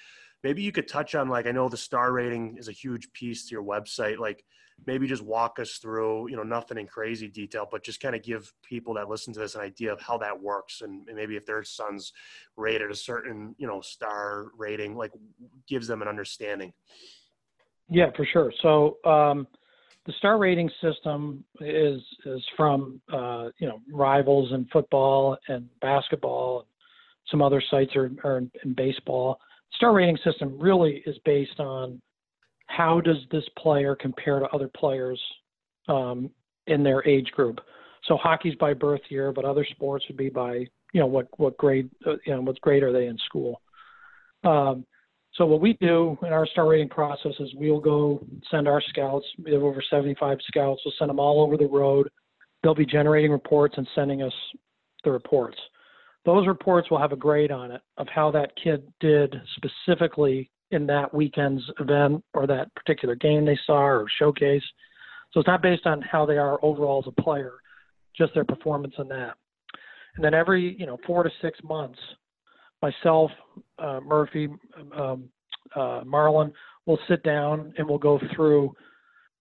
[0.43, 3.47] maybe you could touch on like I know the star rating is a huge piece
[3.47, 4.17] to your website.
[4.19, 4.43] Like
[4.87, 8.23] maybe just walk us through, you know, nothing in crazy detail, but just kind of
[8.23, 11.45] give people that listen to this an idea of how that works and maybe if
[11.45, 12.15] their son's
[12.57, 15.12] rated a certain, you know, star rating, like
[15.69, 16.73] gives them an understanding.
[17.91, 18.51] Yeah, for sure.
[18.62, 19.47] So um,
[20.07, 26.66] the star rating system is is from uh, you know rivals in football and basketball.
[27.31, 29.40] Some other sites are, are in, in baseball
[29.77, 32.01] star rating system really is based on
[32.66, 35.21] how does this player compare to other players
[35.88, 36.31] um,
[36.66, 37.61] in their age group.
[38.09, 41.57] So hockey's by birth year, but other sports would be by you know what what
[41.57, 43.61] grade uh, you know what grade are they in school.
[44.45, 44.87] Um,
[45.37, 49.27] so what we do in our star rating process is we'll go send our scouts.
[49.44, 50.81] We have over 75 scouts.
[50.85, 52.09] We'll send them all over the road.
[52.62, 54.33] They'll be generating reports and sending us
[55.05, 55.59] the reports
[56.27, 60.85] those reports will have a grade on it of how that kid did specifically in
[60.87, 64.64] that weekend's event or that particular game they saw or showcase.
[65.33, 67.53] So it's not based on how they are overall as a player,
[68.16, 69.37] just their performance in that.
[70.16, 71.99] And then every you know four to six months,
[72.83, 73.31] myself,
[73.79, 74.49] uh, Murphy,
[74.97, 75.29] um,
[75.75, 76.53] uh, Marlon
[76.87, 78.75] will sit down and we'll go through.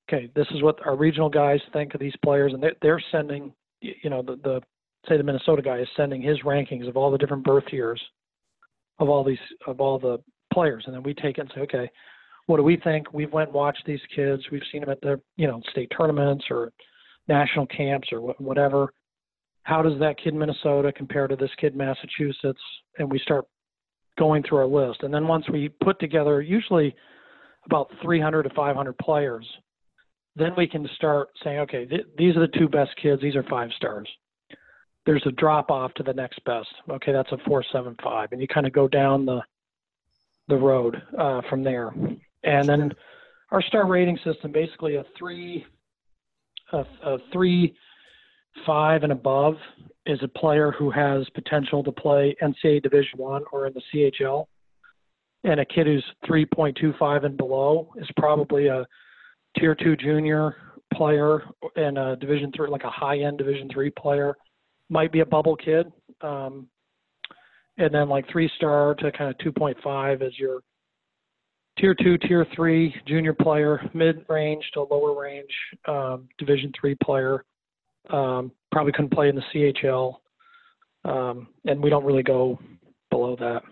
[0.07, 3.51] Okay, this is what our regional guys think of these players, and they're, they're sending
[3.81, 4.61] you know the, the
[5.07, 8.01] say the Minnesota guy is sending his rankings of all the different birth years
[8.99, 10.17] of all these of all the
[10.53, 11.89] players, and then we take it and say, okay,
[12.47, 13.13] what do we think?
[13.13, 14.43] We've went and watched these kids.
[14.51, 16.71] We've seen them at the you know state tournaments or
[17.27, 18.93] national camps or whatever.
[19.65, 22.61] How does that kid in Minnesota compare to this kid Massachusetts?
[22.97, 23.45] And we start
[24.17, 26.95] going through our list, and then once we put together usually
[27.65, 29.45] about 300 to 500 players,
[30.37, 33.21] then we can start saying, okay, th- these are the two best kids.
[33.21, 34.07] These are five stars
[35.05, 36.67] there's a drop off to the next best.
[36.89, 39.41] Okay, that's a 475, and you kind of go down the
[40.47, 41.91] the road uh, from there.
[42.43, 42.93] And then
[43.51, 45.65] our star rating system, basically a three,
[46.71, 47.75] a, a three,
[48.65, 49.55] five and above
[50.05, 54.45] is a player who has potential to play NCAA Division One or in the CHL,
[55.43, 58.85] and a kid who's 3.25 and below is probably a
[59.57, 60.55] tier two junior
[60.93, 61.43] player
[61.75, 64.35] and a Division three, like a high end Division three player,
[64.89, 65.91] might be a bubble kid.
[66.21, 66.67] Um,
[67.77, 70.61] and then like three star to kind of 2.5 is your
[71.77, 75.51] tier two, tier three junior player, mid range to lower range
[75.87, 77.43] um, Division three player.
[78.09, 80.15] Um, probably couldn't play in the CHL,
[81.05, 82.59] um, and we don't really go
[83.09, 83.63] below that.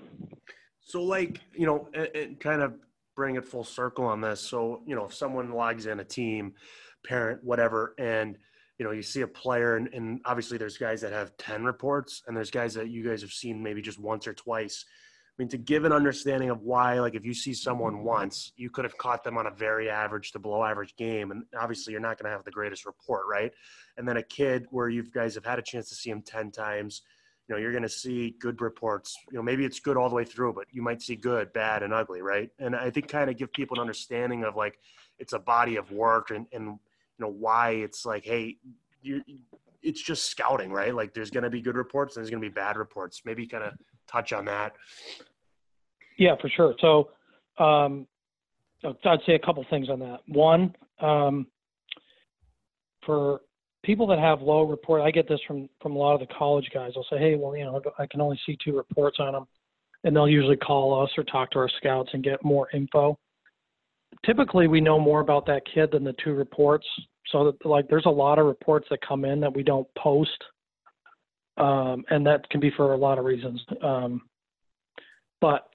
[0.81, 2.73] So, like you know, and, and kind of
[3.15, 4.41] bring it full circle on this.
[4.41, 6.53] So, you know, if someone logs in a team,
[7.05, 8.37] parent, whatever, and
[8.79, 12.23] you know, you see a player, and, and obviously there's guys that have ten reports,
[12.27, 14.85] and there's guys that you guys have seen maybe just once or twice
[15.33, 18.69] I mean, to give an understanding of why, like if you see someone once, you
[18.69, 21.31] could have caught them on a very average to below average game.
[21.31, 23.51] And obviously you're not going to have the greatest report, right?
[23.97, 26.51] And then a kid where you guys have had a chance to see him 10
[26.51, 27.01] times,
[27.47, 29.15] you know, you're going to see good reports.
[29.31, 31.81] You know, maybe it's good all the way through, but you might see good, bad,
[31.81, 32.51] and ugly, right?
[32.59, 34.77] And I think kind of give people an understanding of like
[35.17, 36.79] it's a body of work and, and you
[37.17, 38.57] know, why it's like, hey,
[39.01, 39.23] you
[39.81, 40.95] it's just scouting, right?
[40.95, 43.23] Like there's going to be good reports and there's going to be bad reports.
[43.25, 43.73] Maybe kind of
[44.11, 44.73] touch on that?
[46.17, 46.75] Yeah, for sure.
[46.79, 47.09] So
[47.57, 48.07] um,
[48.83, 50.19] I'd say a couple things on that.
[50.27, 51.47] One, um,
[53.05, 53.41] for
[53.83, 56.69] people that have low report, I get this from from a lot of the college
[56.73, 56.91] guys.
[56.93, 59.47] They'll say, "Hey, well, you know, I can only see two reports on them,"
[60.03, 63.17] and they'll usually call us or talk to our scouts and get more info.
[64.25, 66.87] Typically, we know more about that kid than the two reports.
[67.27, 70.43] So, that, like, there's a lot of reports that come in that we don't post
[71.57, 73.63] um, and that can be for a lot of reasons.
[73.81, 74.21] Um,
[75.41, 75.69] but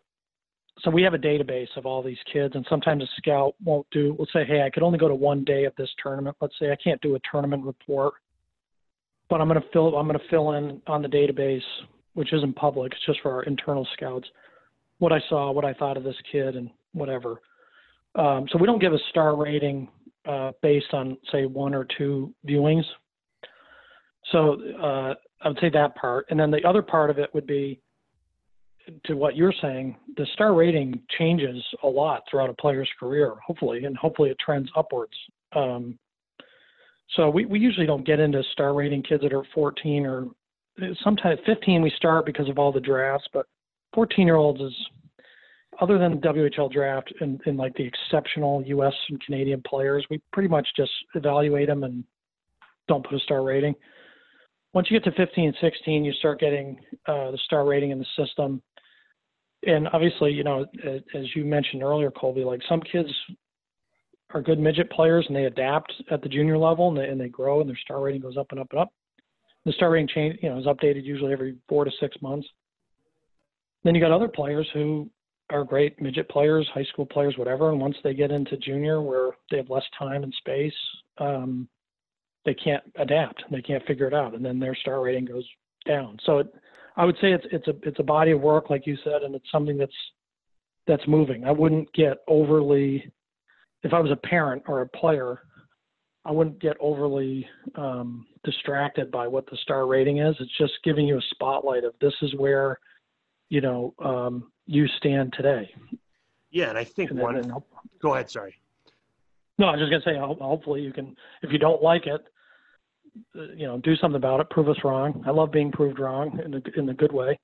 [0.81, 4.15] so we have a database of all these kids, and sometimes a scout won't do.
[4.17, 6.37] We'll say, hey, I could only go to one day of this tournament.
[6.41, 8.15] Let's say I can't do a tournament report,
[9.29, 9.97] but I'm going to fill.
[9.97, 11.63] I'm going to fill in on the database,
[12.15, 12.93] which isn't public.
[12.93, 14.29] It's just for our internal scouts.
[14.99, 17.41] What I saw, what I thought of this kid, and whatever.
[18.15, 19.89] Um, so we don't give a star rating
[20.27, 22.85] uh, based on say one or two viewings.
[24.33, 26.27] So uh, I would say that part.
[26.31, 27.81] And then the other part of it would be
[29.05, 33.85] to what you're saying, the star rating changes a lot throughout a player's career, hopefully,
[33.85, 35.13] and hopefully it trends upwards.
[35.55, 35.99] Um,
[37.17, 40.27] so we, we usually don't get into star rating kids that are 14 or
[41.03, 43.47] sometimes 15 we start because of all the drafts, but
[43.95, 44.75] 14 year olds is
[45.81, 50.21] other than the WHL draft and, and like the exceptional US and Canadian players, we
[50.33, 52.05] pretty much just evaluate them and
[52.89, 53.75] don't put a star rating
[54.75, 58.07] once you get to 15, 16, you start getting uh, the star rating in the
[58.17, 58.63] system.
[59.67, 63.09] And obviously, you know, as you mentioned earlier, Colby, like some kids
[64.35, 67.29] are good midget players and they adapt at the junior level and they, and they
[67.29, 68.93] grow and their star rating goes up and up and up.
[69.65, 72.47] The star rating change, you know, is updated usually every four to six months.
[73.85, 75.11] Then you got other players who
[75.51, 77.71] are great midget players, high school players, whatever.
[77.71, 80.75] And once they get into junior, where they have less time and space,
[81.19, 81.69] um,
[82.49, 83.45] they can't adapt.
[83.51, 85.45] They can't figure it out, and then their star rating goes
[85.87, 86.17] down.
[86.25, 86.47] So it,
[86.97, 89.35] I would say it's it's a it's a body of work, like you said, and
[89.35, 89.93] it's something that's
[90.87, 91.45] that's moving.
[91.45, 93.13] I wouldn't get overly,
[93.83, 95.43] if I was a parent or a player,
[96.25, 100.35] I wouldn't get overly um, distracted by what the star rating is.
[100.41, 102.79] It's just giving you a spotlight of this is where,
[103.51, 105.71] you know, um, you stand today.
[106.51, 107.35] Yeah, and I think and one.
[107.35, 107.53] Then,
[108.01, 108.31] go ahead.
[108.31, 108.55] Sorry.
[109.59, 111.15] No, I was just gonna say, hopefully you can.
[111.43, 112.23] If you don't like it,
[113.35, 114.51] you know, do something about it.
[114.51, 115.23] Prove us wrong.
[115.27, 117.39] I love being proved wrong in the in the good way.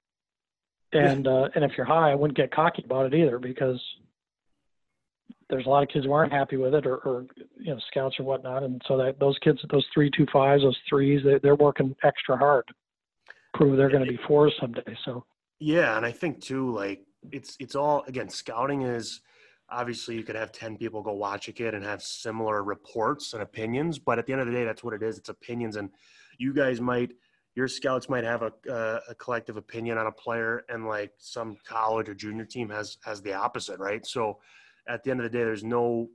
[0.93, 3.81] And uh, and if you're high, I wouldn't get cocky about it either because
[5.51, 7.27] there's a lot of kids who aren't happy with it or, or
[7.59, 10.79] you know scouts or whatnot, and so that those kids, those three two fives, those
[10.89, 12.65] threes, they, they're working extra hard,
[13.55, 14.97] prove they're going to be fours someday.
[15.05, 15.25] So
[15.59, 19.21] yeah, and I think too, like it's it's all again, scouting is
[19.71, 23.43] obviously you could have 10 people go watch a kid and have similar reports and
[23.43, 25.19] opinions but at the end of the day that's what it is.
[25.19, 25.91] It's opinions and
[26.39, 27.13] you guys might
[27.55, 31.57] your scouts might have a, uh, a collective opinion on a player and like some
[31.65, 34.07] college or junior team has has the opposite right?
[34.07, 34.39] So
[34.89, 36.09] at the end of the day there's no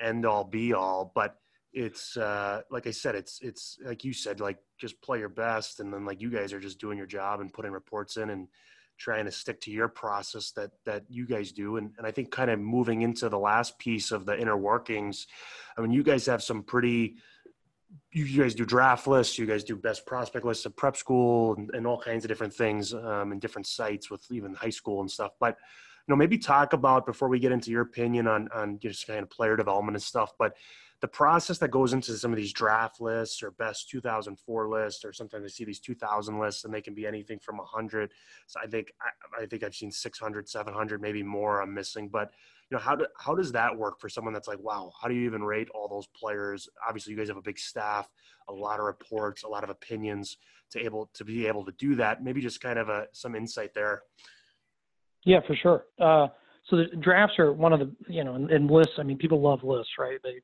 [0.00, 1.38] end all be all but
[1.72, 5.80] it's uh, like i said it's it's like you said like just play your best
[5.80, 8.48] and then like you guys are just doing your job and putting reports in and
[8.98, 11.76] trying to stick to your process that that you guys do.
[11.76, 15.26] And, and i think kind of moving into the last piece of the inner workings
[15.76, 17.16] i mean you guys have some pretty
[18.12, 21.70] you guys do draft lists you guys do best prospect lists of prep school and,
[21.74, 25.10] and all kinds of different things um, and different sites with even high school and
[25.10, 25.32] stuff.
[25.38, 25.56] But
[26.06, 29.20] you know maybe talk about before we get into your opinion on on just kind
[29.20, 30.56] of player development and stuff but
[31.00, 35.12] the process that goes into some of these draft lists or best 2004 lists, or
[35.12, 38.12] sometimes I see these 2000 lists and they can be anything from 100.
[38.46, 41.60] So I think I, I think I've seen 600, 700, maybe more.
[41.60, 42.30] I'm missing, but
[42.70, 45.14] you know how do, how does that work for someone that's like, wow, how do
[45.14, 46.68] you even rate all those players?
[46.86, 48.08] Obviously, you guys have a big staff,
[48.48, 50.38] a lot of reports, a lot of opinions
[50.70, 52.24] to able to be able to do that.
[52.24, 54.02] Maybe just kind of a some insight there.
[55.26, 55.84] Yeah, for sure.
[56.00, 56.28] Uh,
[56.70, 58.94] so the drafts are one of the you know, and, lists.
[58.98, 60.18] I mean, people love lists, right?
[60.22, 60.40] They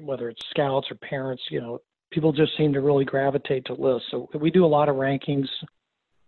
[0.00, 1.78] whether it's scouts or parents, you know,
[2.10, 4.08] people just seem to really gravitate to lists.
[4.10, 5.48] So we do a lot of rankings,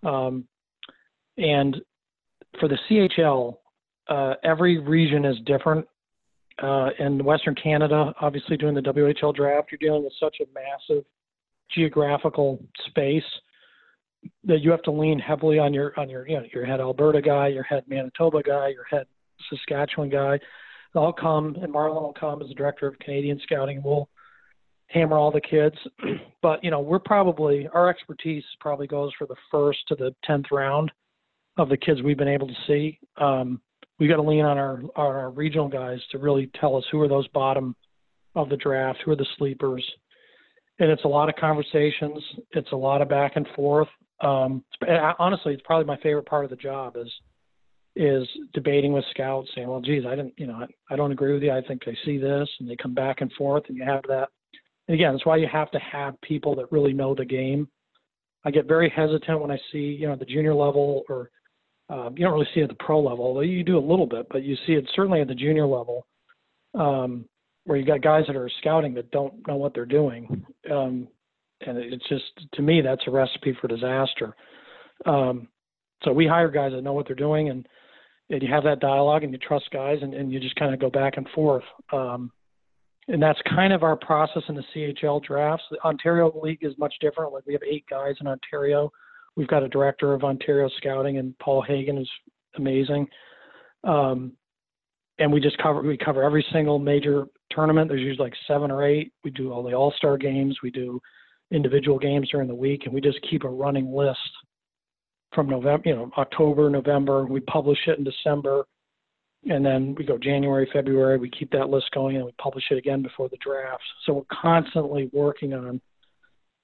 [0.02, 0.44] um,
[1.38, 1.78] and
[2.60, 3.56] for the CHL,
[4.08, 5.86] uh, every region is different.
[6.62, 11.04] Uh, in Western Canada, obviously doing the WHL draft, you're dealing with such a massive
[11.74, 13.22] geographical space
[14.44, 17.20] that you have to lean heavily on your on your you know your head Alberta
[17.20, 19.06] guy, your head Manitoba guy, your head
[19.50, 20.38] Saskatchewan guy.
[20.94, 23.82] They'll come and Marlon will come as the director of Canadian Scouting.
[23.84, 24.08] We'll
[24.88, 25.76] hammer all the kids,
[26.42, 30.46] but you know we're probably our expertise probably goes for the first to the tenth
[30.50, 30.90] round
[31.56, 32.98] of the kids we've been able to see.
[33.16, 33.60] Um,
[33.98, 37.00] we got to lean on our on our regional guys to really tell us who
[37.00, 37.74] are those bottom
[38.34, 39.84] of the draft, who are the sleepers,
[40.78, 42.22] and it's a lot of conversations.
[42.52, 43.88] It's a lot of back and forth.
[44.20, 44.64] Um,
[45.18, 47.10] honestly, it's probably my favorite part of the job is
[47.96, 51.32] is debating with scouts, saying, "Well, geez, I didn't, you know, I, I don't agree
[51.32, 51.50] with you.
[51.50, 54.28] I think I see this," and they come back and forth, and you have that.
[54.86, 57.68] And again, that's why you have to have people that really know the game.
[58.44, 61.30] I get very hesitant when I see, you know, the junior level, or
[61.90, 64.06] um, you don't really see it at the pro level, although you do a little
[64.06, 66.06] bit, but you see it certainly at the junior level.
[66.74, 67.24] Um,
[67.68, 70.44] where you got guys that are scouting that don't know what they're doing.
[70.70, 71.06] Um,
[71.66, 74.34] and it's just to me that's a recipe for disaster.
[75.06, 75.48] Um,
[76.02, 77.66] so we hire guys that know what they're doing, and,
[78.30, 80.80] and you have that dialogue, and you trust guys, and, and you just kind of
[80.80, 81.64] go back and forth.
[81.92, 82.30] Um,
[83.08, 85.64] and that's kind of our process in the CHL drafts.
[85.70, 87.32] The Ontario League is much different.
[87.32, 88.92] Like we have eight guys in Ontario.
[89.34, 92.08] We've got a director of Ontario scouting, and Paul Hagen is
[92.56, 93.06] amazing.
[93.84, 94.32] Um,
[95.18, 97.88] and we just cover we cover every single major tournament.
[97.88, 99.12] There's usually like seven or eight.
[99.24, 100.58] We do all the All Star games.
[100.62, 101.00] We do
[101.50, 104.18] individual games during the week, and we just keep a running list
[105.34, 107.24] from November, you know, October, November.
[107.24, 108.64] We publish it in December,
[109.48, 111.18] and then we go January, February.
[111.18, 113.82] We keep that list going, and we publish it again before the draft.
[114.04, 115.80] So we're constantly working on,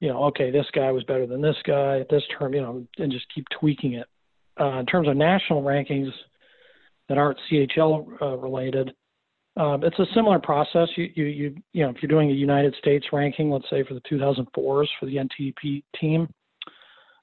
[0.00, 2.86] you know, okay, this guy was better than this guy at this term, you know,
[2.98, 4.06] and just keep tweaking it.
[4.60, 6.10] Uh, in terms of national rankings
[7.08, 8.92] that aren't CHL uh, related,
[9.56, 10.88] um, it's a similar process.
[10.96, 13.94] You, you, you, you know, if you're doing a United States ranking, let's say for
[13.94, 16.28] the 2004s for the NTP team,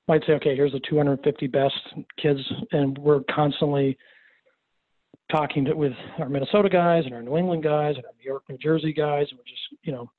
[0.07, 1.75] might say, okay, here's the 250 best
[2.21, 2.39] kids,
[2.71, 3.97] and we're constantly
[5.31, 8.43] talking to, with our Minnesota guys and our New England guys and our New York,
[8.49, 10.09] New Jersey guys, and we're just, you know,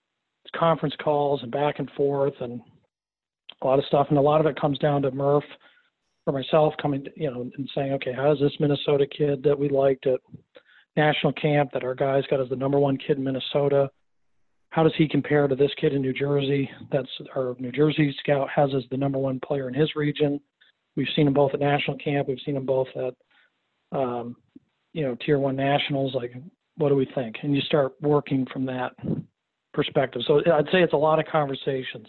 [0.56, 2.60] conference calls and back and forth and
[3.62, 4.06] a lot of stuff.
[4.10, 5.44] And a lot of it comes down to Murph
[6.26, 10.06] or myself coming, you know, and saying, okay, how's this Minnesota kid that we liked
[10.06, 10.20] at
[10.96, 13.90] national camp that our guys got as the number one kid in Minnesota.
[14.70, 16.70] How does he compare to this kid in New Jersey?
[16.90, 20.40] That's our New Jersey scout has as the number one player in his region.
[20.96, 22.28] We've seen them both at national camp.
[22.28, 23.14] We've seen them both at,
[23.98, 24.36] um,
[24.92, 26.14] you know, tier one nationals.
[26.14, 26.32] Like,
[26.76, 27.36] what do we think?
[27.42, 28.92] And you start working from that
[29.74, 30.22] perspective.
[30.26, 32.06] So I'd say it's a lot of conversations.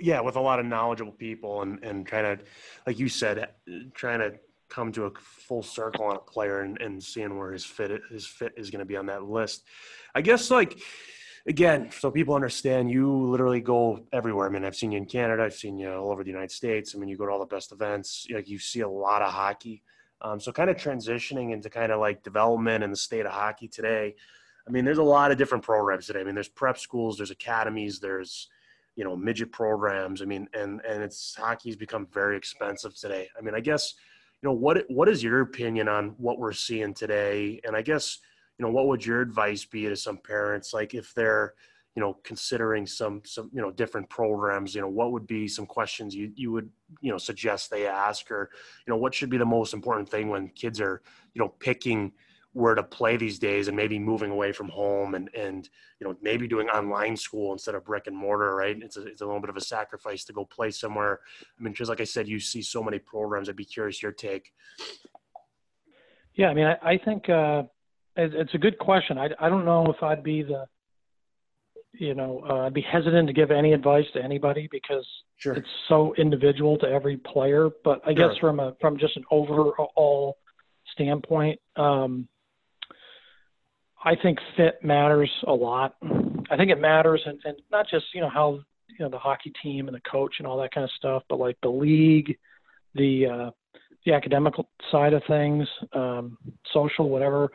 [0.00, 2.44] Yeah, with a lot of knowledgeable people and and trying to,
[2.84, 3.48] like you said,
[3.94, 4.32] trying to
[4.68, 8.26] come to a full circle on a player and, and seeing where his fit his
[8.26, 9.64] fit is going to be on that list.
[10.14, 10.78] I guess like
[11.46, 14.46] again, so people understand you literally go everywhere.
[14.46, 16.94] I mean, I've seen you in Canada, I've seen you all over the United States.
[16.94, 18.26] I mean, you go to all the best events.
[18.30, 19.82] Like you see a lot of hockey.
[20.20, 23.68] Um, so kind of transitioning into kind of like development and the state of hockey
[23.68, 24.16] today.
[24.66, 26.20] I mean, there's a lot of different programs today.
[26.20, 28.48] I mean, there's prep schools, there's academies, there's
[28.96, 30.20] you know midget programs.
[30.20, 33.28] I mean, and and it's hockey's become very expensive today.
[33.38, 33.94] I mean, I guess
[34.42, 37.60] you know what what is your opinion on what we're seeing today?
[37.64, 38.18] And i guess
[38.58, 41.54] you know what would your advice be to some parents like if they're
[41.94, 45.66] you know considering some some you know different programs you know what would be some
[45.66, 46.70] questions you you would
[47.00, 48.30] you know suggest they ask?
[48.30, 48.50] Or
[48.86, 51.02] you know what should be the most important thing when kids are
[51.34, 52.12] you know picking
[52.58, 55.68] where to play these days and maybe moving away from home and and
[56.00, 58.76] you know maybe doing online school instead of brick and mortar right?
[58.82, 61.20] It's a, it's a little bit of a sacrifice to go play somewhere.
[61.40, 63.48] I mean just like i said you see so many programs.
[63.48, 64.52] I'd be curious your take.
[66.34, 67.62] Yeah i mean i, I think uh,
[68.16, 69.18] it, it's a good question.
[69.18, 70.64] I, I don't know if i'd be the
[71.92, 75.06] you know uh, i'd be hesitant to give any advice to anybody because
[75.36, 75.54] sure.
[75.54, 77.70] it's so individual to every player.
[77.84, 78.30] But i sure.
[78.30, 80.38] guess from a from just an overall
[80.92, 82.26] standpoint um,
[84.08, 85.96] I think fit matters a lot.
[86.50, 89.52] I think it matters, and, and not just you know how you know the hockey
[89.62, 92.38] team and the coach and all that kind of stuff, but like the league,
[92.94, 93.50] the uh,
[94.06, 94.54] the academic
[94.90, 96.38] side of things, um,
[96.72, 97.50] social, whatever.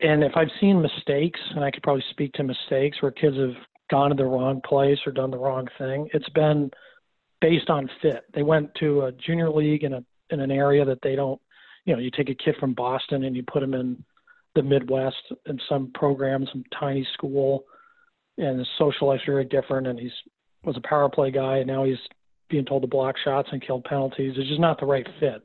[0.00, 3.56] And if I've seen mistakes, and I could probably speak to mistakes where kids have
[3.90, 6.70] gone to the wrong place or done the wrong thing, it's been
[7.40, 8.26] based on fit.
[8.32, 11.40] They went to a junior league in a in an area that they don't,
[11.84, 14.04] you know, you take a kid from Boston and you put him in
[14.56, 17.64] the Midwest in some program, some tiny school,
[18.38, 19.86] and his social life's very different.
[19.86, 20.10] And he's
[20.64, 21.98] was a power play guy, and now he's
[22.48, 24.34] being told to block shots and kill penalties.
[24.36, 25.42] It's just not the right fit.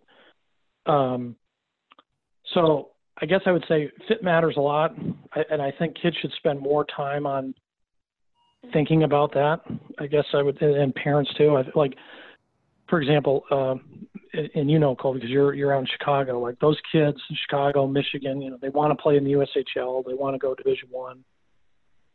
[0.87, 1.35] Um,
[2.53, 2.89] so
[3.21, 6.59] I guess I would say fit matters a lot, and I think kids should spend
[6.59, 7.53] more time on
[8.73, 9.61] thinking about that.
[9.99, 11.55] I guess I would, and parents too.
[11.55, 11.95] I like,
[12.89, 13.75] for example, uh,
[14.33, 16.39] and you know, Cole, because you're you're out in Chicago.
[16.39, 20.05] Like those kids in Chicago, Michigan, you know, they want to play in the USHL.
[20.05, 21.23] They want to go Division One.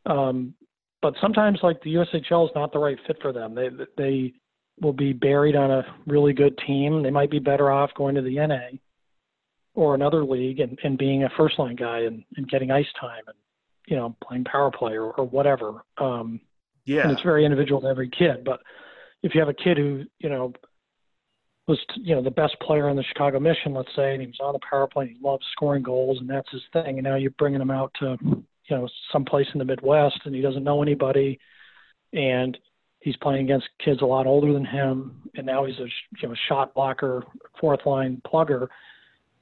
[0.07, 0.55] Um,
[1.03, 3.55] but sometimes, like the USHL is not the right fit for them.
[3.55, 4.33] They they
[4.81, 7.03] will be buried on a really good team.
[7.03, 8.79] They might be better off going to the NA
[9.75, 13.23] or another league and, and being a first line guy and, and getting ice time
[13.27, 13.37] and
[13.87, 15.85] you know playing power play or, or whatever.
[15.99, 16.41] Um,
[16.85, 18.45] yeah, and it's very individual to every kid.
[18.45, 18.61] But
[19.23, 20.53] if you have a kid who you know
[21.67, 24.39] was you know the best player on the Chicago Mission, let's say, and he was
[24.41, 26.99] on the power play, he loves scoring goals, and that's his thing.
[26.99, 28.45] And now you're bringing him out to you
[28.77, 31.39] know someplace in the Midwest, and he doesn't know anybody,
[32.13, 32.57] and
[33.01, 35.87] he's playing against kids a lot older than him, and now he's a
[36.21, 37.25] you know shot blocker,
[37.61, 38.69] fourth line plugger.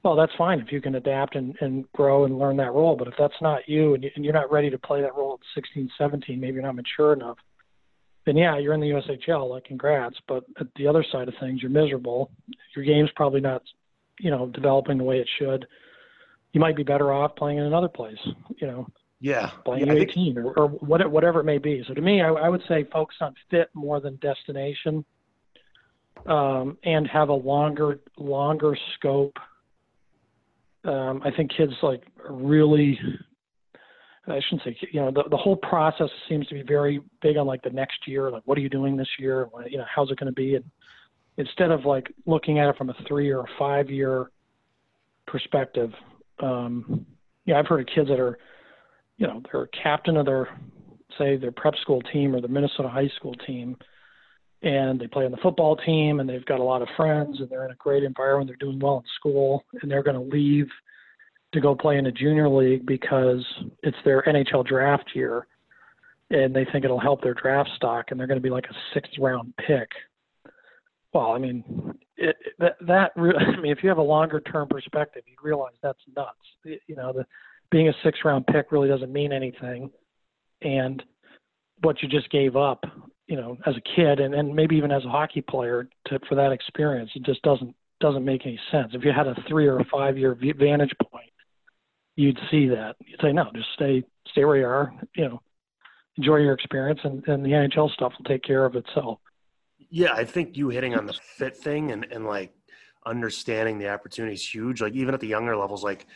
[0.03, 2.95] Well, that's fine if you can adapt and, and grow and learn that role.
[2.95, 5.33] But if that's not you and, you and you're not ready to play that role
[5.33, 7.37] at 16, 17, maybe you're not mature enough,
[8.25, 9.49] then yeah, you're in the USHL.
[9.49, 10.15] Like, congrats.
[10.27, 12.31] But at the other side of things, you're miserable.
[12.75, 13.61] Your game's probably not,
[14.19, 15.65] you know, developing the way it should.
[16.53, 18.17] You might be better off playing in another place.
[18.57, 18.87] You know,
[19.19, 20.37] yeah, playing yeah, U18 think...
[20.37, 21.83] or, or whatever it may be.
[21.87, 25.05] So to me, I, I would say focus on fit more than destination,
[26.25, 29.37] um, and have a longer longer scope
[30.85, 32.99] um, I think kids like really
[34.27, 37.45] I shouldn't say you know the the whole process seems to be very big on
[37.45, 39.47] like the next year like what are you doing this year?
[39.69, 40.55] You know how's it going to be?
[40.55, 40.65] And
[41.37, 44.31] instead of like looking at it from a three or five year
[45.27, 45.91] perspective
[46.39, 47.05] um
[47.45, 48.37] yeah I've heard of kids that are
[49.17, 50.49] you know they're captain of their
[51.17, 53.77] say their prep school team or the Minnesota high school team
[54.61, 57.49] and they play on the football team and they've got a lot of friends and
[57.49, 60.67] they're in a great environment they're doing well in school and they're going to leave
[61.53, 63.43] to go play in a junior league because
[63.83, 65.47] it's their NHL draft year
[66.29, 68.75] and they think it'll help their draft stock and they're going to be like a
[68.93, 69.89] sixth round pick.
[71.13, 75.23] Well i mean it, that that i mean if you have a longer term perspective
[75.27, 76.37] you realize that's nuts.
[76.63, 77.25] You know the
[77.71, 79.91] being a sixth round pick really doesn't mean anything.
[80.61, 81.01] And
[81.81, 82.85] what you just gave up
[83.27, 86.35] you know, as a kid and, and maybe even as a hockey player to, for
[86.35, 88.91] that experience, it just doesn't doesn't make any sense.
[88.93, 91.29] If you had a three or a five year vantage point,
[92.15, 92.95] you'd see that.
[93.05, 94.93] You'd say, no, just stay stay where you are.
[95.15, 95.41] You know,
[96.17, 99.19] enjoy your experience, and, and the NHL stuff will take care of itself.
[99.89, 102.53] Yeah, I think you hitting on the fit thing and and like
[103.05, 104.81] understanding the opportunity is huge.
[104.81, 106.07] Like even at the younger levels, like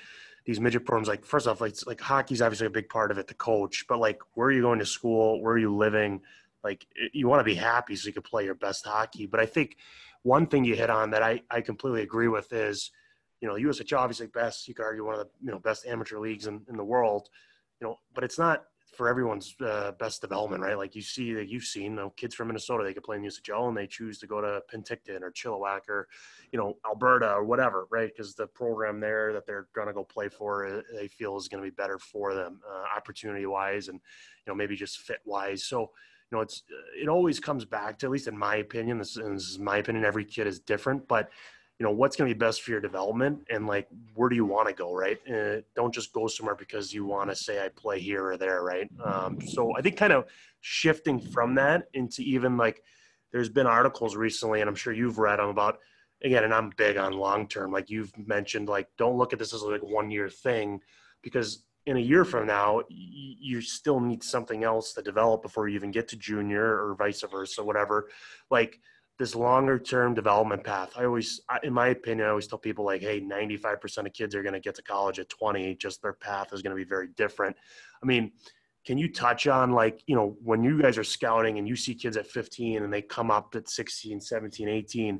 [0.46, 3.28] these midget programs, like first off, like like hockey's obviously a big part of it,
[3.28, 5.42] the coach, but like where are you going to school?
[5.42, 6.22] Where are you living?
[6.64, 9.26] like you want to be happy so you can play your best hockey.
[9.26, 9.78] But I think
[10.24, 12.92] one thing you hit on that I, I completely agree with is,
[13.42, 16.20] you know, USHL obviously best, you could argue one of the, you know, best amateur
[16.20, 17.30] leagues in, in the world,
[17.80, 18.66] you know, but it's not
[18.96, 20.78] for everyone's uh, best development, right?
[20.78, 23.24] Like you see that you've seen, you know, kids from Minnesota, they could play in
[23.24, 26.08] USHL and they choose to go to Penticton or Chilliwack or,
[26.52, 28.10] you know, Alberta or whatever, right?
[28.14, 31.48] Because the program there that they're going to go play for, uh, they feel is
[31.48, 35.20] going to be better for them, uh, opportunity wise, and you know maybe just fit
[35.24, 35.64] wise.
[35.64, 35.92] So
[36.32, 36.64] you know, it's
[37.00, 38.98] it always comes back to at least in my opinion.
[39.00, 40.06] This, this is my opinion.
[40.06, 41.30] Every kid is different, but
[41.80, 44.46] you know what's going to be best for your development and like where do you
[44.46, 47.70] want to go right uh, don't just go somewhere because you want to say i
[47.70, 50.26] play here or there right um, so i think kind of
[50.62, 52.84] shifting from that into even like
[53.32, 55.80] there's been articles recently and i'm sure you've read them about
[56.24, 59.54] again and i'm big on long term like you've mentioned like don't look at this
[59.54, 60.82] as like one year thing
[61.22, 65.76] because in a year from now, you still need something else to develop before you
[65.76, 68.10] even get to junior or vice versa, whatever.
[68.52, 68.80] Like
[69.20, 70.94] this longer term development path.
[70.98, 74.42] I always, in my opinion, I always tell people like, hey, 95% of kids are
[74.42, 77.10] going to get to college at 20, just their path is going to be very
[77.10, 77.56] different.
[78.02, 78.32] I mean,
[78.86, 81.94] can you touch on like, you know, when you guys are scouting and you see
[81.94, 85.20] kids at 15 and they come up at 16, 17, 18,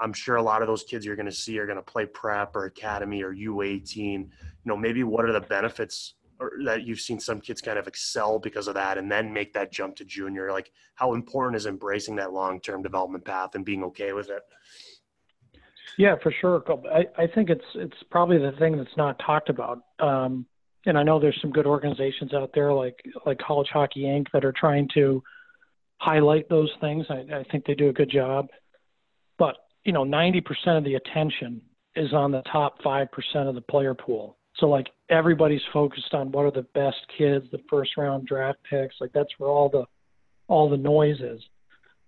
[0.00, 2.06] I'm sure a lot of those kids you're going to see are going to play
[2.06, 3.94] prep or academy or U18.
[3.94, 4.30] You
[4.64, 8.38] know, maybe what are the benefits or that you've seen some kids kind of excel
[8.38, 10.52] because of that and then make that jump to junior?
[10.52, 14.42] Like, how important is embracing that long term development path and being okay with it?
[15.98, 16.62] Yeah, for sure.
[16.92, 19.80] I, I think it's it's probably the thing that's not talked about.
[20.00, 20.46] Um,
[20.86, 24.26] and I know there's some good organizations out there like like College Hockey Inc.
[24.32, 25.22] that are trying to
[25.98, 27.06] highlight those things.
[27.08, 28.48] I, I think they do a good job.
[29.38, 30.42] But you know, 90%
[30.78, 31.60] of the attention
[31.94, 34.38] is on the top 5% of the player pool.
[34.56, 38.94] So like everybody's focused on what are the best kids, the first round draft picks.
[39.00, 39.84] Like that's where all the
[40.48, 41.40] all the noise is.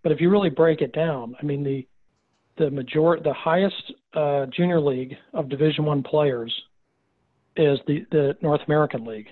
[0.02, 1.86] But if you really break it down, I mean the
[2.58, 6.54] the major the highest uh, junior league of Division One players
[7.56, 9.28] is the the North American League.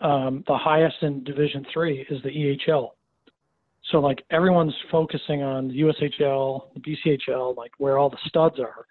[0.00, 2.90] Um, the highest in Division Three is the EHL.
[3.90, 8.86] So like everyone's focusing on the USHL, the BCHL, like where all the studs are,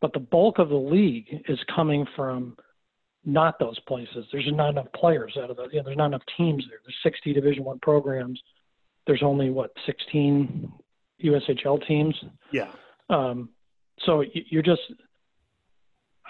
[0.00, 2.56] but the bulk of the league is coming from
[3.24, 4.26] not those places.
[4.32, 5.64] There's not enough players out of the.
[5.70, 6.78] You know, there's not enough teams there.
[6.84, 8.40] There's 60 Division One programs.
[9.06, 10.72] There's only what 16
[11.24, 12.14] USHL teams.
[12.52, 12.70] Yeah.
[13.10, 13.50] Um,
[14.00, 14.82] so you're just.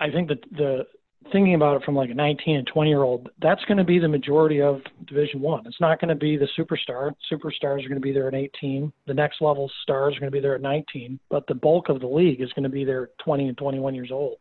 [0.01, 0.87] I think that the
[1.33, 3.99] thinking about it from like a 19 and 20 year old, that's going to be
[3.99, 5.66] the majority of Division One.
[5.66, 7.12] It's not going to be the superstar.
[7.31, 8.93] Superstars are going to be there at 18.
[9.07, 11.19] The next level stars are going to be there at 19.
[11.29, 13.95] But the bulk of the league is going to be there at 20 and 21
[13.95, 14.39] years old.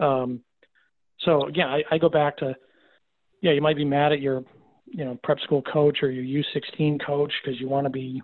[0.00, 0.40] Um,
[1.20, 2.56] so again, I, I go back to,
[3.40, 4.42] yeah, you might be mad at your,
[4.86, 8.20] you know, prep school coach or your U16 coach because you want to be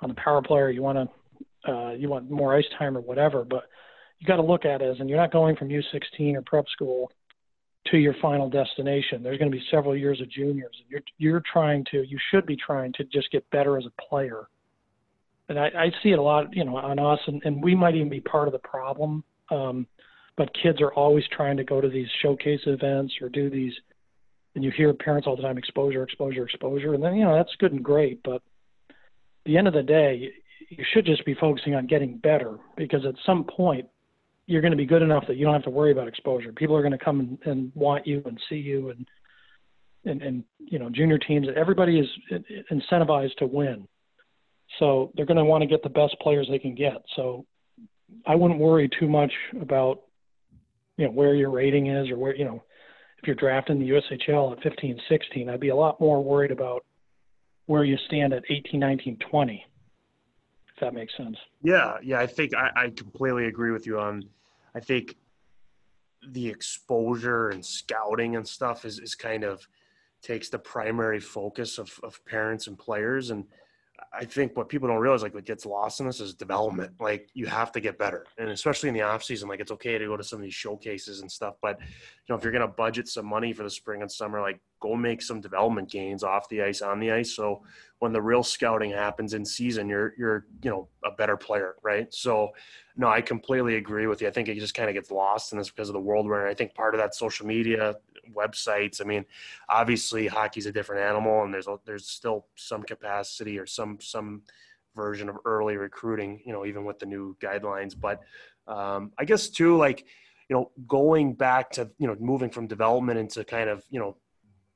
[0.00, 0.70] on the power player.
[0.70, 1.10] You want
[1.64, 3.64] to, uh, you want more ice time or whatever, but
[4.18, 6.66] you got to look at it as, and you're not going from U16 or prep
[6.68, 7.10] school
[7.90, 9.22] to your final destination.
[9.22, 12.46] There's going to be several years of juniors, and you're you're trying to, you should
[12.46, 14.48] be trying to just get better as a player.
[15.48, 17.94] And I, I see it a lot, you know, on us, and, and we might
[17.94, 19.22] even be part of the problem.
[19.50, 19.86] Um,
[20.36, 23.72] but kids are always trying to go to these showcase events or do these,
[24.54, 27.54] and you hear parents all the time, exposure, exposure, exposure, and then you know that's
[27.58, 28.42] good and great, but
[28.86, 30.30] at the end of the day,
[30.68, 33.86] you should just be focusing on getting better because at some point
[34.46, 36.52] you're going to be good enough that you don't have to worry about exposure.
[36.52, 39.06] People are going to come and, and want you and see you and,
[40.04, 42.06] and, and, you know, junior teams, everybody is
[42.70, 43.88] incentivized to win.
[44.78, 47.02] So they're going to want to get the best players they can get.
[47.16, 47.44] So
[48.24, 50.02] I wouldn't worry too much about,
[50.96, 52.62] you know, where your rating is or where, you know,
[53.18, 56.84] if you're drafting the USHL at 15, 16, I'd be a lot more worried about
[57.66, 59.66] where you stand at 18, 19, 20
[60.76, 61.36] if that makes sense.
[61.62, 64.24] Yeah, yeah, I think I, I completely agree with you on.
[64.74, 65.16] I think
[66.28, 69.66] the exposure and scouting and stuff is, is kind of
[70.22, 73.44] takes the primary focus of, of parents and players and
[74.12, 76.92] I think what people don't realize, like what gets lost in this is development.
[77.00, 78.26] Like you have to get better.
[78.38, 80.54] And especially in the off season, like it's okay to go to some of these
[80.54, 81.54] showcases and stuff.
[81.60, 81.86] But you
[82.28, 85.22] know, if you're gonna budget some money for the spring and summer, like go make
[85.22, 87.34] some development gains off the ice, on the ice.
[87.34, 87.62] So
[87.98, 92.12] when the real scouting happens in season, you're you're, you know, a better player, right?
[92.12, 92.50] So
[92.96, 94.28] no, I completely agree with you.
[94.28, 96.46] I think it just kind of gets lost in this because of the world we're
[96.46, 96.50] in.
[96.50, 97.96] I think part of that social media,
[98.34, 99.00] websites.
[99.00, 99.24] I mean,
[99.68, 104.42] obviously hockey's a different animal, and there's a, there's still some capacity or some some
[104.94, 106.42] version of early recruiting.
[106.44, 107.94] You know, even with the new guidelines.
[107.98, 108.20] But
[108.66, 110.04] um, I guess too, like
[110.48, 114.16] you know, going back to you know moving from development into kind of you know,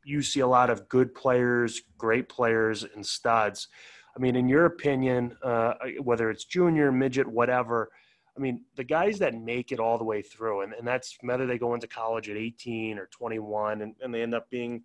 [0.05, 3.69] you see a lot of good players, great players, and studs.
[4.17, 7.91] I mean, in your opinion, uh, whether it's junior, midget, whatever,
[8.37, 11.47] I mean, the guys that make it all the way through, and, and that's whether
[11.47, 14.83] they go into college at 18 or 21, and, and they end up being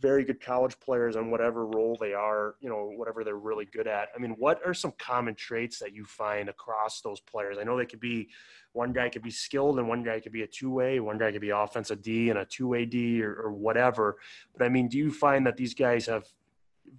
[0.00, 3.86] very good college players on whatever role they are, you know, whatever they're really good
[3.86, 4.08] at.
[4.14, 7.58] I mean, what are some common traits that you find across those players?
[7.60, 8.28] I know they could be
[8.72, 11.30] one guy could be skilled and one guy could be a two way, one guy
[11.30, 14.16] could be offensive D and a two way D or, or whatever.
[14.56, 16.26] But I mean, do you find that these guys have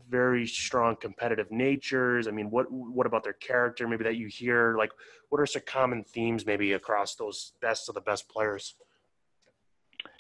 [0.10, 2.28] very strong competitive natures?
[2.28, 3.88] I mean, what what about their character?
[3.88, 4.92] Maybe that you hear like,
[5.30, 8.76] what are some common themes maybe across those best of the best players?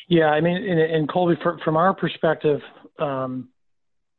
[0.07, 2.61] Yeah, I mean, in, in Colby, for, from our perspective,
[2.99, 3.49] um,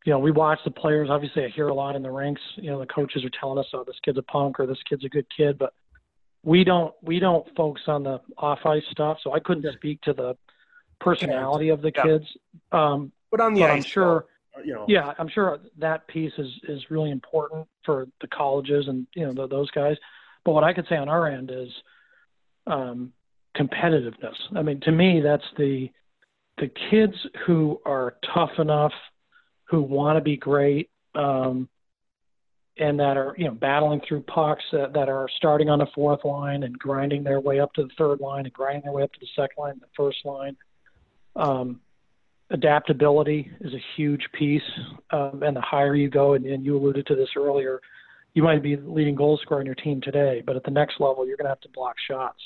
[0.04, 1.08] you know, we watch the players.
[1.10, 2.40] Obviously, I hear a lot in the ranks.
[2.56, 5.04] You know, the coaches are telling us, "Oh, this kid's a punk," or "This kid's
[5.04, 5.74] a good kid," but
[6.44, 9.18] we don't we don't focus on the off ice stuff.
[9.22, 10.36] So I couldn't speak to the
[11.00, 12.02] personality of the yeah.
[12.02, 12.24] kids.
[12.70, 14.26] Um, but on the but ice, I'm sure
[14.64, 14.84] you know.
[14.88, 19.32] Yeah, I'm sure that piece is is really important for the colleges and you know
[19.32, 19.96] the, those guys.
[20.44, 21.68] But what I could say on our end is
[22.68, 23.12] um,
[23.58, 24.36] competitiveness.
[24.54, 25.90] I mean, to me, that's the
[26.58, 27.14] the kids
[27.46, 28.92] who are tough enough,
[29.64, 30.90] who want to be great.
[31.14, 31.68] Um,
[32.78, 36.24] and that are you know battling through pucks that, that are starting on the fourth
[36.24, 39.12] line and grinding their way up to the third line and grinding their way up
[39.12, 40.56] to the second line, the first line.
[41.34, 41.80] Um,
[42.50, 44.62] adaptability is a huge piece,
[45.10, 47.80] um, and the higher you go, and, and you alluded to this earlier,
[48.34, 51.26] you might be leading goal scorer on your team today, but at the next level,
[51.26, 52.38] you're going to have to block shots,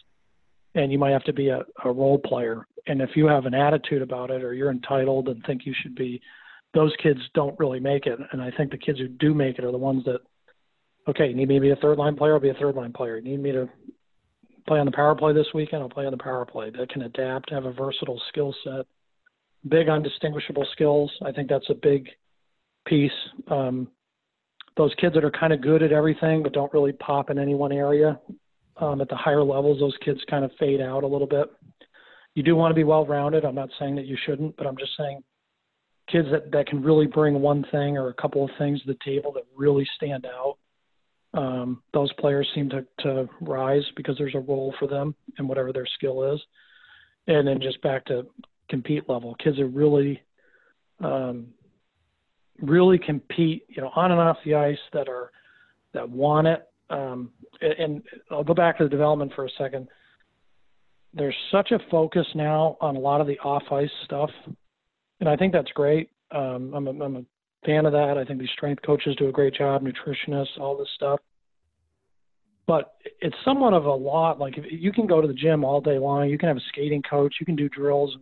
[0.74, 2.66] and you might have to be a, a role player.
[2.86, 5.94] And if you have an attitude about it, or you're entitled and think you should
[5.94, 6.20] be
[6.72, 8.18] those kids don't really make it.
[8.32, 10.20] And I think the kids who do make it are the ones that,
[11.08, 12.34] okay, you need me to be a third line player?
[12.34, 13.16] I'll be a third line player.
[13.16, 13.68] You need me to
[14.68, 15.82] play on the power play this weekend?
[15.82, 16.70] I'll play on the power play.
[16.70, 18.86] That can adapt, have a versatile skill set,
[19.68, 21.10] big undistinguishable skills.
[21.24, 22.08] I think that's a big
[22.86, 23.10] piece.
[23.48, 23.88] Um,
[24.76, 27.54] those kids that are kind of good at everything but don't really pop in any
[27.54, 28.18] one area
[28.80, 31.48] um, at the higher levels, those kids kind of fade out a little bit.
[32.34, 33.44] You do want to be well rounded.
[33.44, 35.22] I'm not saying that you shouldn't, but I'm just saying
[36.10, 38.98] kids that, that can really bring one thing or a couple of things to the
[39.04, 40.56] table that really stand out.
[41.32, 45.72] Um, those players seem to, to rise because there's a role for them and whatever
[45.72, 46.40] their skill is.
[47.26, 48.26] And then just back to
[48.68, 50.20] compete level, kids are really,
[51.02, 51.48] um,
[52.60, 55.30] really compete, you know, on and off the ice that are,
[55.94, 56.66] that want it.
[56.90, 57.30] Um,
[57.60, 59.88] and I'll go back to the development for a second.
[61.14, 64.30] There's such a focus now on a lot of the off ice stuff
[65.20, 66.10] and I think that's great.
[66.32, 67.24] Um, I'm, a, I'm a
[67.64, 68.16] fan of that.
[68.18, 71.20] I think these strength coaches do a great job, nutritionists, all this stuff.
[72.66, 74.38] But it's somewhat of a lot.
[74.38, 77.02] Like you can go to the gym all day long, you can have a skating
[77.02, 78.16] coach, you can do drills.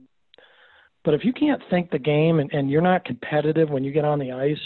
[1.04, 4.04] But if you can't think the game and, and you're not competitive when you get
[4.04, 4.56] on the ice,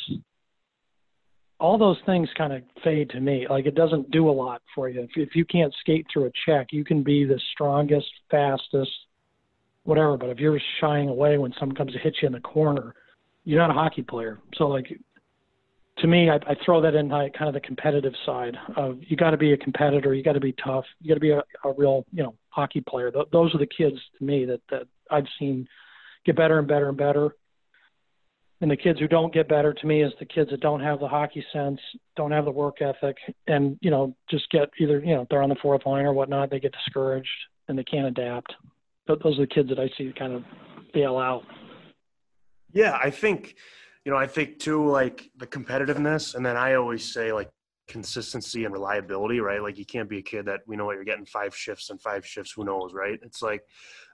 [1.63, 3.47] all those things kind of fade to me.
[3.49, 5.03] Like it doesn't do a lot for you.
[5.03, 8.91] If, if you can't skate through a check, you can be the strongest, fastest,
[9.85, 10.17] whatever.
[10.17, 12.97] But if you're shying away when someone comes to hit you in the corner,
[13.45, 14.41] you're not a hockey player.
[14.57, 14.89] So like
[15.99, 19.17] to me, I, I throw that in like kind of the competitive side of you
[19.17, 21.45] got to be a competitor, you got to be tough, you got to be a,
[21.65, 23.13] a real you know hockey player.
[23.13, 25.69] Th- those are the kids to me that that I've seen
[26.27, 27.37] get better and better and better.
[28.63, 31.01] And the kids who don't get better to me is the kids that don't have
[31.01, 31.81] the hockey sense,
[32.15, 33.17] don't have the work ethic,
[33.49, 36.49] and you know just get either you know they're on the fourth line or whatnot,
[36.49, 37.29] they get discouraged
[37.69, 38.55] and they can't adapt
[39.07, 40.45] But those are the kids that I see kind of
[40.95, 41.43] bail out.
[42.73, 43.57] Yeah, I think,
[44.05, 47.51] you know, I think too, like the competitiveness, and then I always say like
[47.89, 49.62] consistency and reliability, right?
[49.62, 52.01] Like you can't be a kid that we know what you're getting five shifts and
[52.01, 53.18] five shifts, who knows, right?
[53.22, 53.64] It's like,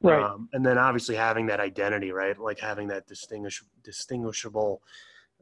[0.03, 0.23] right.
[0.23, 2.39] Um, and then obviously having that identity, right?
[2.39, 4.83] Like having that distinguish distinguishable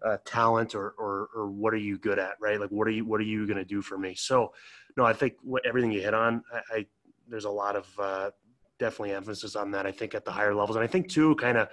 [0.04, 2.60] uh, talent or, or or what are you good at, right?
[2.60, 4.14] Like what are you what are you going to do for me?
[4.14, 4.52] So,
[4.96, 6.86] no, I think what, everything you hit on, I, I
[7.28, 8.30] there's a lot of uh,
[8.78, 9.86] definitely emphasis on that.
[9.86, 11.68] I think at the higher levels, and I think too, kind of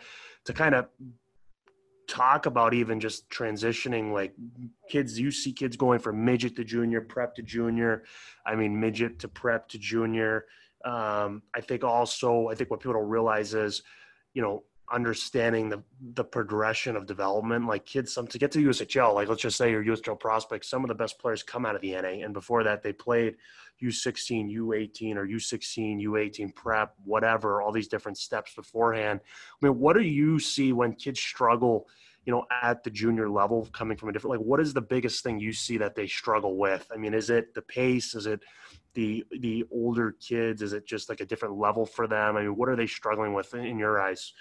[0.45, 0.88] to kind of
[2.08, 4.34] talk about even just transitioning like
[4.89, 8.04] kids you see kids going from midget to junior prep to junior
[8.45, 10.45] i mean midget to prep to junior.
[10.86, 13.84] Um, i think also i think what people don't realize is
[14.34, 17.68] you know understanding the the progression of development.
[17.68, 20.84] Like kids, some to get to USHL, like let's just say your USHL prospects, some
[20.84, 23.36] of the best players come out of the NA, and before that they played
[23.82, 27.62] U16, U18, or U16, U18 prep, whatever.
[27.62, 29.20] All these different steps beforehand.
[29.62, 31.88] I mean, what do you see when kids struggle?
[32.26, 35.26] You know, at the junior level, coming from a different like, what is the biggest
[35.26, 36.90] thing you see that they struggle with?
[36.94, 38.16] I mean, is it the pace?
[38.16, 38.40] Is it
[38.94, 40.62] the the older kids?
[40.62, 42.38] Is it just like a different level for them?
[42.38, 44.34] I mean, what are they struggling with in your eyes?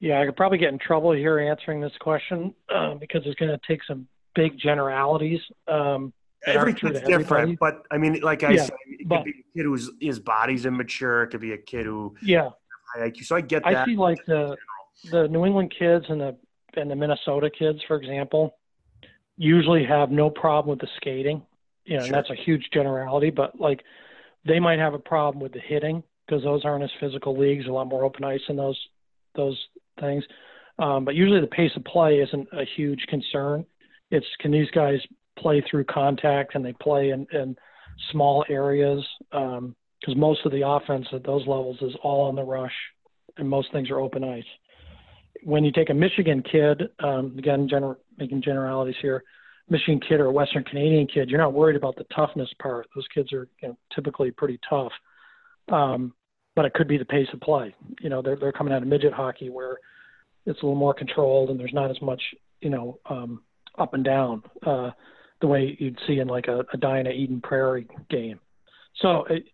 [0.00, 3.50] Yeah, I could probably get in trouble here answering this question uh, because it's going
[3.50, 5.40] to take some big generalities.
[5.66, 6.12] Um,
[6.46, 9.58] Every kid's different, but I mean, like I yeah, said, it but, could be a
[9.58, 11.24] kid who's his body's immature.
[11.24, 12.50] It could be a kid who yeah,
[12.94, 13.24] high IQ.
[13.24, 13.76] So I get that.
[13.76, 14.56] I see like the
[15.10, 16.36] the New England kids and the
[16.74, 18.56] and the Minnesota kids, for example,
[19.36, 21.42] usually have no problem with the skating.
[21.88, 22.06] You know, sure.
[22.06, 23.82] and that's a huge generality, but like
[24.46, 27.70] they might have a problem with the hitting because those aren't as physical leagues, a
[27.70, 28.78] lot more open ice in those
[29.34, 29.58] those
[29.98, 30.22] things.
[30.78, 33.64] Um, but usually the pace of play isn't a huge concern.
[34.10, 34.98] It's can these guys
[35.38, 37.56] play through contact and they play in, in
[38.12, 39.74] small areas because um,
[40.18, 42.74] most of the offense at those levels is all on the rush
[43.38, 44.44] and most things are open ice.
[45.42, 49.22] When you take a Michigan kid, um, again, gener- making generalities here,
[49.70, 52.86] Michigan kid or a Western Canadian kid, you're not worried about the toughness part.
[52.94, 54.92] Those kids are you know, typically pretty tough.
[55.70, 56.14] Um,
[56.56, 57.74] but it could be the pace of play.
[58.00, 59.78] You know, they're they're coming out of midget hockey where
[60.46, 62.20] it's a little more controlled and there's not as much,
[62.60, 63.42] you know, um,
[63.78, 64.90] up and down uh,
[65.40, 68.40] the way you'd see in like a, a Edina Eden Prairie game.
[68.96, 69.44] So it,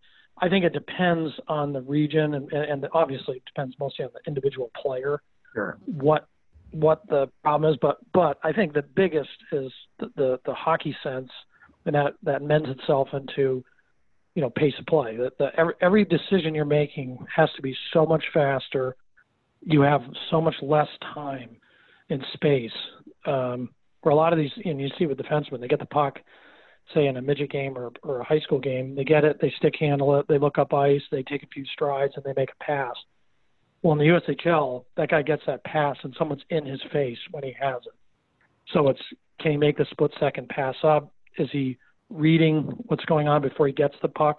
[0.40, 4.20] I think it depends on the region and, and obviously it depends mostly on the
[4.26, 5.20] individual player.
[5.52, 5.78] Sure.
[5.84, 6.26] What
[6.74, 10.96] what the problem is, but but I think the biggest is the the, the hockey
[11.02, 11.30] sense,
[11.86, 13.64] and that that lends itself into
[14.34, 15.16] you know pace of play.
[15.16, 18.96] That the every, every decision you're making has to be so much faster.
[19.62, 21.56] You have so much less time
[22.08, 22.72] in space.
[23.26, 23.70] Um,
[24.02, 26.18] where a lot of these, and you see with defensemen, they get the puck,
[26.92, 29.52] say in a midget game or, or a high school game, they get it, they
[29.56, 32.50] stick handle it, they look up ice, they take a few strides, and they make
[32.50, 32.94] a pass.
[33.84, 37.44] Well, in the USHL, that guy gets that pass, and someone's in his face when
[37.44, 37.92] he has it.
[38.72, 39.00] So it's
[39.40, 41.12] can he make the split second pass up?
[41.36, 41.76] Is he
[42.08, 44.38] reading what's going on before he gets the puck,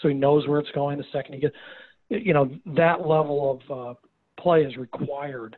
[0.00, 1.54] so he knows where it's going the second he gets?
[2.08, 3.94] You know that level of uh,
[4.40, 5.56] play is required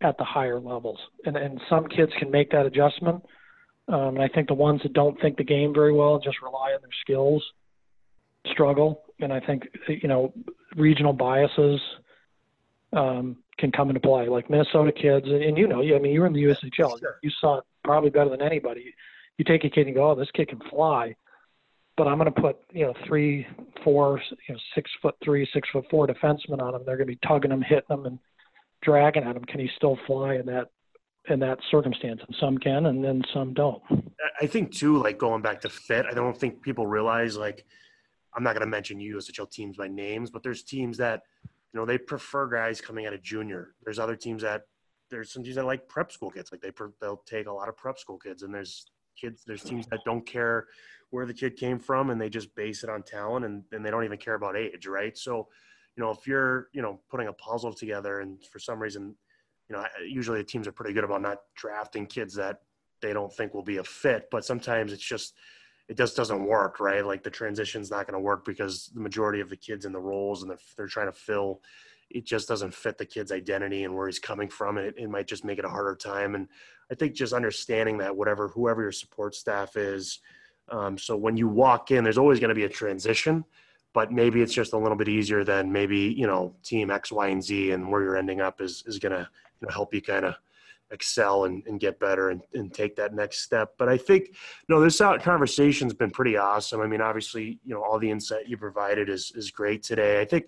[0.00, 0.98] at the higher levels.
[1.26, 3.22] And, and some kids can make that adjustment.
[3.88, 6.40] Um, and I think the ones that don't think the game very well, and just
[6.42, 7.44] rely on their skills,
[8.50, 9.02] struggle.
[9.20, 10.32] And I think, you know,
[10.76, 11.78] regional biases
[12.94, 15.26] um, can come into play, like Minnesota kids.
[15.26, 16.98] And, and you know, I mean, you were in the USHL.
[17.22, 18.94] You saw it probably better than anybody.
[19.38, 21.16] You take a kid and go, oh, this kid can fly.
[21.96, 23.46] But I'm going to put, you know, three,
[23.84, 26.82] four, you know, six foot three, six foot four defensemen on him.
[26.84, 28.18] They're going to be tugging him, hitting him, and
[28.84, 30.70] dragging at him, can he still fly in that
[31.28, 32.20] in that circumstance?
[32.26, 33.82] And some can, and then some don't.
[34.40, 37.64] I think too, like going back to fit, I don't think people realize like
[38.34, 41.22] I'm not going to mention USHL teams by names, but there's teams that
[41.74, 43.74] you know they prefer guys coming out of junior.
[43.84, 44.62] There's other teams that
[45.10, 46.70] there's some teams that like prep school kids, like they
[47.00, 48.86] they'll take a lot of prep school kids, and there's
[49.20, 50.66] kids there's teams that don't care
[51.10, 53.90] where the kid came from and they just base it on talent and, and they
[53.90, 55.16] don't even care about age, right?
[55.16, 55.48] So
[55.96, 59.14] you know, if you're, you know, putting a puzzle together and for some reason,
[59.68, 62.62] you know, usually the teams are pretty good about not drafting kids that
[63.00, 65.34] they don't think will be a fit, but sometimes it's just,
[65.88, 67.04] it just doesn't work, right?
[67.04, 70.00] Like the transition's not going to work because the majority of the kids in the
[70.00, 71.60] roles and they're trying to fill,
[72.10, 74.78] it just doesn't fit the kid's identity and where he's coming from.
[74.78, 76.34] And it, it might just make it a harder time.
[76.34, 76.48] And
[76.90, 80.20] I think just understanding that whatever, whoever your support staff is,
[80.70, 83.44] um, so when you walk in, there's always going to be a transition
[83.94, 87.28] but maybe it's just a little bit easier than maybe you know team X, Y,
[87.28, 89.26] and Z, and where you're ending up is is going to
[89.60, 90.34] you know, help you kind of
[90.94, 93.74] excel and, and get better and, and take that next step.
[93.76, 94.34] But I think
[94.68, 96.80] know this conversation's been pretty awesome.
[96.80, 100.20] I mean, obviously, you know all the insight you provided is is great today.
[100.20, 100.46] I think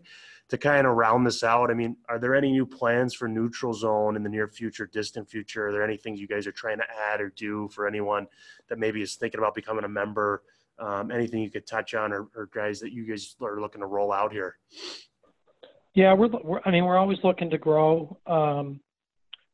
[0.48, 3.74] to kind of round this out, I mean, are there any new plans for Neutral
[3.74, 5.66] Zone in the near future, distant future?
[5.66, 8.28] Are there any things you guys are trying to add or do for anyone
[8.68, 10.42] that maybe is thinking about becoming a member?
[10.78, 13.86] um, anything you could touch on or, or, guys that you guys are looking to
[13.86, 14.58] roll out here?
[15.94, 18.18] Yeah, we're, we're I mean, we're always looking to grow.
[18.26, 18.80] Um,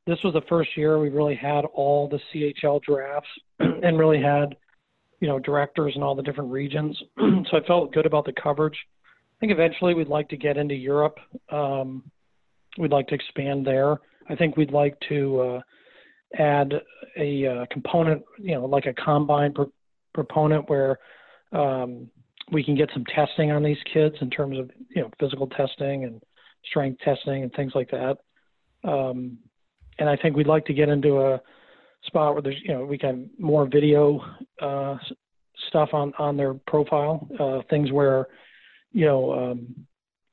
[0.07, 3.29] this was the first year we really had all the CHL drafts
[3.59, 4.57] and really had,
[5.21, 7.01] you know, directors in all the different regions.
[7.19, 8.77] so I felt good about the coverage.
[9.09, 11.19] I think eventually we'd like to get into Europe.
[11.51, 12.11] Um,
[12.79, 13.99] we'd like to expand there.
[14.29, 15.61] I think we'd like to uh,
[16.39, 16.73] add
[17.19, 19.55] a uh, component, you know, like a combine
[20.15, 20.99] proponent where
[21.53, 22.09] um,
[22.51, 26.05] we can get some testing on these kids in terms of you know physical testing
[26.05, 26.23] and
[26.65, 28.17] strength testing and things like that.
[28.85, 29.39] Um,
[29.99, 31.41] and I think we'd like to get into a
[32.05, 34.25] spot where there's you know we can more video
[34.61, 34.97] uh,
[35.69, 38.29] stuff on on their profile, uh, things where
[38.93, 39.75] you know um,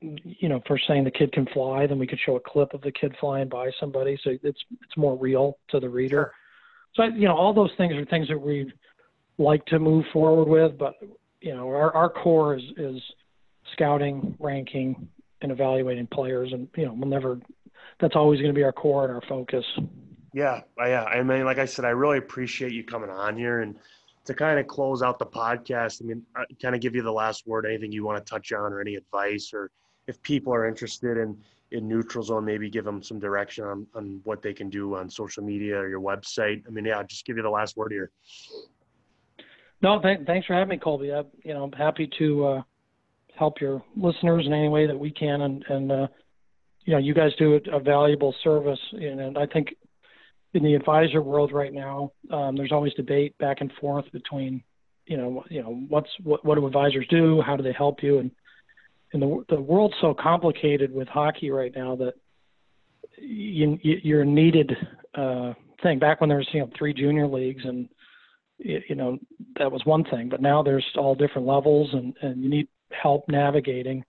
[0.00, 2.80] you know for saying the kid can fly, then we could show a clip of
[2.82, 6.32] the kid flying by somebody, so it's it's more real to the reader.
[6.94, 8.72] So you know all those things are things that we
[9.38, 10.94] like to move forward with, but
[11.40, 13.00] you know, our, our core is, is
[13.72, 15.08] scouting, ranking,
[15.42, 17.40] and evaluating players, and you know, we'll never.
[18.00, 19.64] That's always going to be our core and our focus.
[20.32, 21.04] Yeah, yeah.
[21.04, 23.76] I mean, like I said, I really appreciate you coming on here and
[24.24, 26.02] to kind of close out the podcast.
[26.02, 27.66] I mean, I kind of give you the last word.
[27.66, 29.70] Anything you want to touch on, or any advice, or
[30.06, 31.36] if people are interested in
[31.72, 35.10] in neutral zone, maybe give them some direction on on what they can do on
[35.10, 36.62] social media or your website.
[36.66, 38.10] I mean, yeah, just give you the last word here.
[39.82, 41.12] No, th- thanks for having me, Colby.
[41.12, 42.62] I, you know, I'm happy to uh,
[43.34, 46.06] help your listeners in any way that we can, and and uh,
[46.84, 49.74] you know, you guys do a, valuable service, and I think
[50.54, 54.62] in the advisor world right now, um, there's always debate back and forth between,
[55.06, 58.18] you know, you know, what's what, what do advisors do, how do they help you,
[58.18, 58.30] and
[59.12, 62.14] and the the world's so complicated with hockey right now that
[63.18, 64.72] you, you're a needed
[65.14, 65.52] uh,
[65.82, 65.98] thing.
[65.98, 67.88] Back when there was you know three junior leagues and
[68.62, 69.18] you know
[69.58, 73.24] that was one thing but now there's all different levels and and you need help
[73.28, 74.04] navigating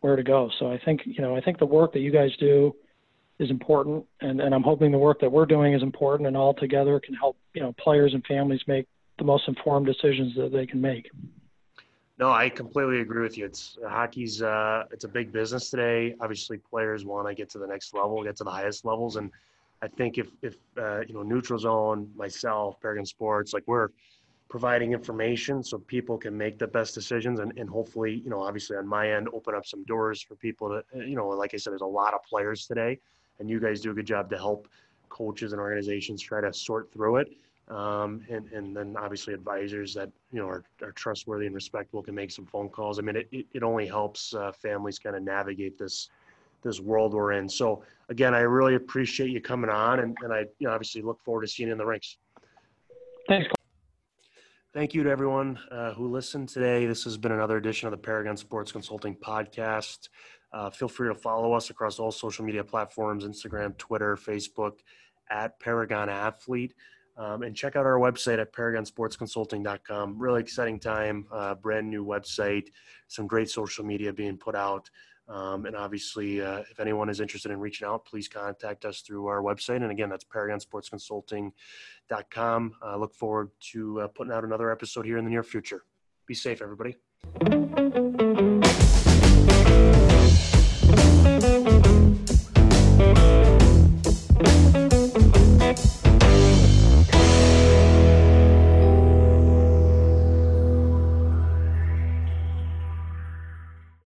[0.00, 0.50] where to go.
[0.58, 2.74] So i think you know i think the work that you guys do
[3.38, 6.54] is important and and i'm hoping the work that we're doing is important and all
[6.54, 8.86] together can help you know players and families make
[9.18, 11.10] the most informed decisions that they can make.
[12.18, 13.44] No i completely agree with you.
[13.44, 16.14] It's hockey's uh, it's a big business today.
[16.20, 19.30] Obviously players want to get to the next level get to the highest levels and
[19.80, 23.90] I think if, if, uh, you know, Neutral Zone, myself, Paragon Sports, like we're
[24.48, 28.76] providing information so people can make the best decisions and, and hopefully, you know, obviously
[28.76, 31.72] on my end, open up some doors for people to, you know, like I said,
[31.72, 32.98] there's a lot of players today
[33.38, 34.68] and you guys do a good job to help
[35.10, 37.28] coaches and organizations try to sort through it.
[37.68, 42.14] Um, and, and then obviously advisors that, you know, are, are trustworthy and respectful can
[42.14, 42.98] make some phone calls.
[42.98, 46.08] I mean, it, it, only helps uh, families kind of navigate this,
[46.62, 47.46] this world we're in.
[47.46, 51.20] So again, I really appreciate you coming on and, and I you know, obviously look
[51.22, 52.16] forward to seeing you in the rinks.
[53.28, 53.57] Thanks.
[54.74, 56.84] Thank you to everyone uh, who listened today.
[56.84, 60.10] This has been another edition of the Paragon Sports Consulting Podcast.
[60.52, 64.80] Uh, feel free to follow us across all social media platforms Instagram, Twitter, Facebook
[65.30, 66.74] at Paragon Athlete.
[67.16, 70.18] Um, and check out our website at paragonsportsconsulting.com.
[70.18, 72.68] Really exciting time, uh, brand new website,
[73.06, 74.90] some great social media being put out.
[75.28, 79.26] Um, and obviously, uh, if anyone is interested in reaching out, please contact us through
[79.26, 79.82] our website.
[79.82, 82.74] And again, that's paragonsportsconsulting.com.
[82.82, 85.82] I uh, look forward to uh, putting out another episode here in the near future.
[86.26, 86.96] Be safe, everybody.